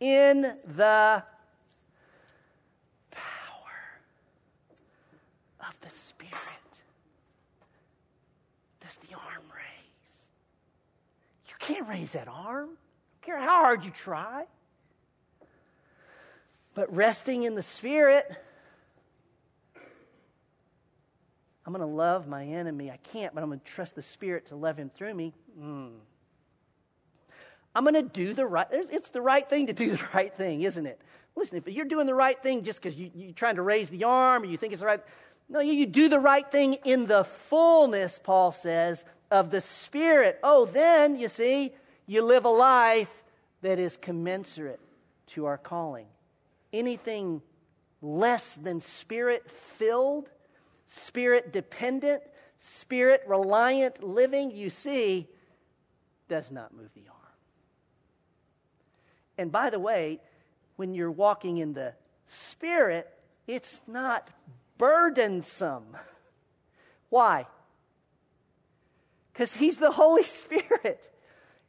in 0.00 0.40
the 0.40 1.22
power 3.10 4.00
of 5.68 5.78
the 5.82 5.90
Spirit, 5.90 6.82
does 8.80 8.96
the 8.96 9.14
arm 9.16 9.44
raise. 9.54 10.30
You 11.46 11.54
can't 11.58 11.86
raise 11.86 12.12
that 12.12 12.26
arm. 12.26 12.70
I 12.70 13.26
don't 13.26 13.36
care 13.36 13.38
how 13.38 13.64
hard 13.64 13.84
you 13.84 13.90
try. 13.90 14.46
But 16.80 16.96
resting 16.96 17.42
in 17.42 17.54
the 17.54 17.62
Spirit, 17.62 18.24
I'm 21.66 21.74
going 21.74 21.86
to 21.86 21.94
love 21.94 22.26
my 22.26 22.42
enemy. 22.42 22.90
I 22.90 22.96
can't, 22.96 23.34
but 23.34 23.42
I'm 23.42 23.50
going 23.50 23.60
to 23.60 23.66
trust 23.66 23.96
the 23.96 24.00
Spirit 24.00 24.46
to 24.46 24.56
love 24.56 24.78
him 24.78 24.88
through 24.88 25.12
me. 25.12 25.34
Mm. 25.60 25.90
I'm 27.74 27.84
going 27.84 27.96
to 27.96 28.02
do 28.02 28.32
the 28.32 28.46
right. 28.46 28.66
It's 28.70 29.10
the 29.10 29.20
right 29.20 29.46
thing 29.46 29.66
to 29.66 29.74
do 29.74 29.90
the 29.90 30.02
right 30.14 30.34
thing, 30.34 30.62
isn't 30.62 30.86
it? 30.86 30.98
Listen, 31.36 31.58
if 31.58 31.68
you're 31.68 31.84
doing 31.84 32.06
the 32.06 32.14
right 32.14 32.42
thing 32.42 32.62
just 32.62 32.80
because 32.80 32.96
you, 32.96 33.10
you're 33.14 33.32
trying 33.34 33.56
to 33.56 33.62
raise 33.62 33.90
the 33.90 34.04
arm 34.04 34.42
or 34.42 34.46
you 34.46 34.56
think 34.56 34.72
it's 34.72 34.80
the 34.80 34.86
right, 34.86 35.02
no, 35.50 35.60
you, 35.60 35.74
you 35.74 35.84
do 35.84 36.08
the 36.08 36.18
right 36.18 36.50
thing 36.50 36.78
in 36.86 37.04
the 37.04 37.24
fullness. 37.24 38.18
Paul 38.18 38.52
says 38.52 39.04
of 39.30 39.50
the 39.50 39.60
Spirit, 39.60 40.40
oh, 40.42 40.64
then, 40.64 41.14
you 41.14 41.28
see, 41.28 41.74
you 42.06 42.22
live 42.22 42.46
a 42.46 42.48
life 42.48 43.22
that 43.60 43.78
is 43.78 43.98
commensurate 43.98 44.80
to 45.26 45.44
our 45.44 45.58
calling. 45.58 46.06
Anything 46.72 47.42
less 48.02 48.54
than 48.54 48.80
Spirit 48.80 49.50
filled, 49.50 50.30
Spirit 50.86 51.52
dependent, 51.52 52.22
Spirit 52.56 53.22
reliant 53.26 54.02
living, 54.02 54.50
you 54.50 54.70
see, 54.70 55.28
does 56.28 56.50
not 56.50 56.74
move 56.74 56.90
the 56.94 57.08
arm. 57.08 57.16
And 59.38 59.50
by 59.50 59.70
the 59.70 59.78
way, 59.78 60.20
when 60.76 60.94
you're 60.94 61.10
walking 61.10 61.58
in 61.58 61.72
the 61.72 61.94
Spirit, 62.24 63.08
it's 63.46 63.80
not 63.86 64.28
burdensome. 64.78 65.96
Why? 67.08 67.46
because 69.40 69.54
He's 69.54 69.78
the 69.78 69.92
Holy 69.92 70.24
Spirit. 70.42 71.08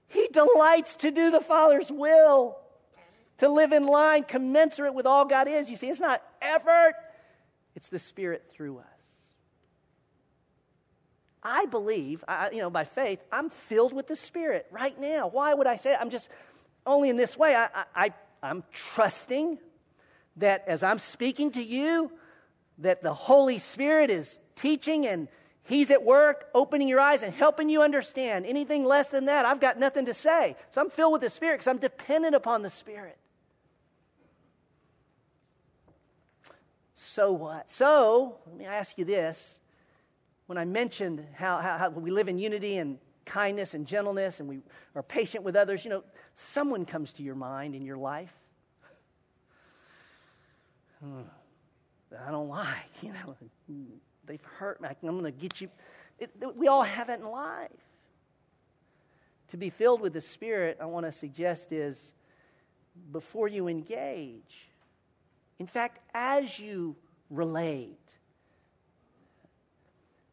He 0.10 0.28
delights 0.28 0.98
to 0.98 1.12
do 1.12 1.32
the 1.32 1.40
Father's 1.40 1.90
will, 1.90 2.58
to 3.42 3.50
live 3.50 3.72
in 3.72 3.88
line 3.88 4.24
commensurate 4.24 4.94
with 4.94 5.08
all 5.08 5.26
God 5.26 5.48
is. 5.48 5.68
You 5.68 5.76
see, 5.76 5.90
it's 5.90 6.00
not 6.00 6.22
effort, 6.44 6.94
it's 7.76 7.90
the 7.90 7.98
Spirit 7.98 8.48
through 8.48 8.78
us. 8.78 8.86
I 11.42 11.66
believe, 11.66 12.24
I, 12.28 12.52
you 12.52 12.60
know, 12.60 12.70
by 12.70 12.84
faith, 12.84 13.20
I'm 13.32 13.50
filled 13.50 13.94
with 13.94 14.08
the 14.08 14.16
Spirit 14.16 14.68
right 14.70 14.96
now. 15.00 15.28
Why 15.28 15.56
would 15.56 15.66
I 15.66 15.76
say 15.78 15.94
it? 15.94 15.98
I'm 16.00 16.12
just 16.12 16.30
only 16.86 17.10
in 17.10 17.18
this 17.18 17.36
way. 17.36 17.56
I, 17.56 17.86
I, 17.96 18.14
I'm 18.44 18.64
trusting 18.72 19.58
that 20.38 20.64
as 20.68 20.84
I'm 20.84 21.00
speaking 21.00 21.52
to 21.54 21.64
you, 21.64 22.12
that 22.78 23.02
the 23.02 23.16
Holy 23.16 23.58
Spirit 23.58 24.12
is 24.12 24.38
teaching 24.56 25.08
and 25.08 25.28
He's 25.64 25.90
at 25.90 26.04
work 26.04 26.46
opening 26.54 26.88
your 26.88 27.00
eyes 27.00 27.24
and 27.24 27.34
helping 27.34 27.70
you 27.70 27.82
understand. 27.82 28.46
Anything 28.46 28.86
less 28.86 29.08
than 29.08 29.26
that, 29.26 29.46
I've 29.46 29.60
got 29.60 29.80
nothing 29.80 30.06
to 30.06 30.14
say. 30.14 30.56
So 30.70 30.82
I'm 30.82 30.92
filled 30.92 31.14
with 31.14 31.22
the 31.22 31.30
Spirit 31.32 31.56
because 31.56 31.68
I'm 31.68 31.78
dependent 31.80 32.36
upon 32.36 32.62
the 32.62 32.70
Spirit. 32.70 33.18
So 37.12 37.34
what? 37.34 37.70
So, 37.70 38.38
let 38.48 38.56
me 38.56 38.64
ask 38.64 38.98
you 38.98 39.04
this. 39.04 39.60
When 40.46 40.58
I 40.58 40.64
mentioned 40.64 41.28
how, 41.34 41.58
how, 41.58 41.78
how 41.78 41.90
we 41.90 42.10
live 42.10 42.30
in 42.30 42.40
unity 42.40 42.78
and 42.78 43.00
kindness 43.26 43.74
and 43.74 43.86
gentleness 43.86 44.40
and 44.40 44.48
we 44.48 44.60
are 44.96 45.04
patient 45.04 45.44
with 45.44 45.58
others, 45.58 45.84
you 45.84 45.90
know, 45.90 46.06
someone 46.34 46.86
comes 46.86 47.12
to 47.14 47.22
your 47.22 47.36
mind 47.36 47.76
in 47.76 47.84
your 47.84 47.98
life. 47.98 48.34
Hmm, 51.02 51.24
I 52.26 52.32
don't 52.32 52.48
like, 52.48 53.04
you 53.04 53.12
know 53.12 53.36
they've 54.26 54.44
hurt 54.44 54.80
me. 54.80 54.88
I'm 55.04 55.20
going 55.20 55.26
to 55.26 55.32
get 55.32 55.60
you. 55.60 55.70
It, 56.18 56.32
we 56.56 56.70
all 56.70 56.84
have 56.84 57.10
it 57.10 57.20
in 57.20 57.26
life. 57.26 57.72
To 59.50 59.58
be 59.58 59.70
filled 59.70 60.00
with 60.00 60.14
the 60.14 60.22
Spirit, 60.22 60.78
I 60.80 60.86
want 60.86 61.06
to 61.06 61.12
suggest 61.12 61.74
is 61.74 62.16
before 63.12 63.50
you 63.50 63.68
engage. 63.68 64.71
In 65.62 65.68
fact, 65.68 66.00
as 66.16 66.60
you 66.60 66.96
relate, 67.30 68.18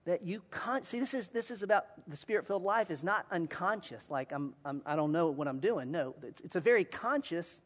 that 0.06 0.22
you 0.22 0.40
con- 0.50 0.84
see 0.84 0.98
this 0.98 1.12
is 1.12 1.28
this 1.28 1.50
is 1.50 1.62
about 1.62 1.84
the 2.08 2.16
spirit-filled 2.16 2.62
life 2.62 2.90
is 2.90 3.04
not 3.04 3.26
unconscious 3.30 4.10
like 4.10 4.32
I'm, 4.32 4.54
I'm 4.64 4.80
i 4.86 4.96
don't 4.96 5.12
know 5.12 5.28
what 5.28 5.46
i'm 5.46 5.60
doing. 5.60 5.90
No 5.90 6.14
it's, 6.22 6.40
it's 6.40 6.56
a 6.56 6.60
very 6.60 6.82
conscious 6.84 7.60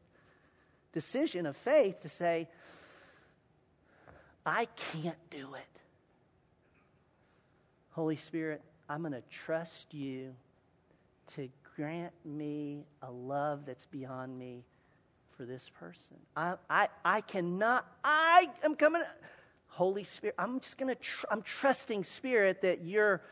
decision 0.93 1.47
of 1.47 1.57
faith 1.57 2.01
to 2.01 2.09
say 2.09 2.49
i 4.45 4.67
can't 4.75 5.31
do 5.31 5.55
it. 5.55 5.81
Holy 7.93 8.17
Spirit, 8.17 8.61
I'm 8.89 9.03
going 9.03 9.13
to 9.13 9.23
trust 9.31 9.95
you 9.95 10.35
to 11.35 11.49
grant 11.77 12.13
me 12.25 12.87
a 13.03 13.11
love 13.13 13.67
that's 13.67 13.87
beyond 13.87 14.37
me 14.37 14.65
for 15.37 15.45
this 15.45 15.71
person. 15.79 16.17
I, 16.37 16.55
I, 16.69 16.89
I 17.05 17.21
cannot, 17.21 17.87
I 18.05 18.47
am 18.65 18.75
coming. 18.75 19.03
Holy 19.69 20.05
Spirit, 20.05 20.35
I'm 20.39 20.61
just 20.61 20.79
going 20.79 20.95
to, 20.95 21.01
tr- 21.01 21.27
I'm 21.31 21.43
trusting, 21.43 22.05
Spirit, 22.05 22.61
that 22.61 22.85
your 22.85 23.23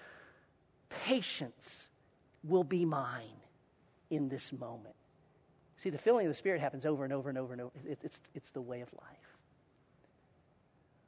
patience 0.89 1.89
will 2.43 2.65
be 2.65 2.85
mine 2.85 3.41
in 4.09 4.29
this 4.29 4.53
moment. 4.53 4.95
See, 5.77 5.91
the 5.91 5.99
filling 5.99 6.27
of 6.27 6.31
the 6.31 6.37
Spirit 6.37 6.61
happens 6.61 6.87
over 6.87 7.05
and 7.05 7.13
over 7.13 7.29
and 7.29 7.39
over 7.39 7.53
and 7.53 7.63
over. 7.63 7.73
It, 7.87 7.99
it's, 8.03 8.21
it's 8.35 8.51
the 8.51 8.63
way 8.63 8.81
of 8.81 8.93
life. 8.95 9.37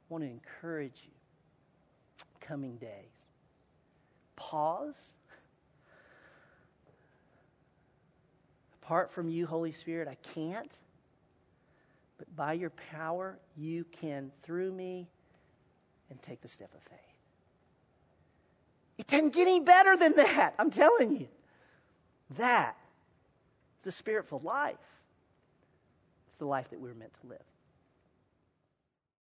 I 0.09 0.13
want 0.13 0.23
to 0.23 0.29
encourage 0.29 1.01
you 1.03 1.11
coming 2.39 2.75
days 2.77 3.29
pause. 4.35 5.15
Apart 8.83 9.11
from 9.11 9.29
you, 9.29 9.45
Holy 9.45 9.71
Spirit, 9.71 10.09
I 10.09 10.15
can't. 10.33 10.75
But 12.17 12.35
by 12.35 12.53
your 12.53 12.71
power, 12.91 13.39
you 13.55 13.85
can, 13.85 14.31
through 14.41 14.73
me, 14.73 15.07
and 16.09 16.21
take 16.21 16.41
the 16.41 16.49
step 16.49 16.69
of 16.75 16.81
faith. 16.83 16.99
It 18.97 19.07
doesn't 19.07 19.33
get 19.33 19.47
any 19.47 19.61
better 19.61 19.95
than 19.95 20.15
that, 20.17 20.55
I'm 20.59 20.69
telling 20.69 21.15
you. 21.15 21.27
That 22.31 22.75
is 23.79 23.85
the 23.85 23.91
spirit 23.91 24.27
filled 24.27 24.43
life. 24.43 24.75
It's 26.27 26.35
the 26.35 26.45
life 26.45 26.69
that 26.71 26.79
we're 26.79 26.93
meant 26.93 27.13
to 27.21 27.27
live. 27.27 27.52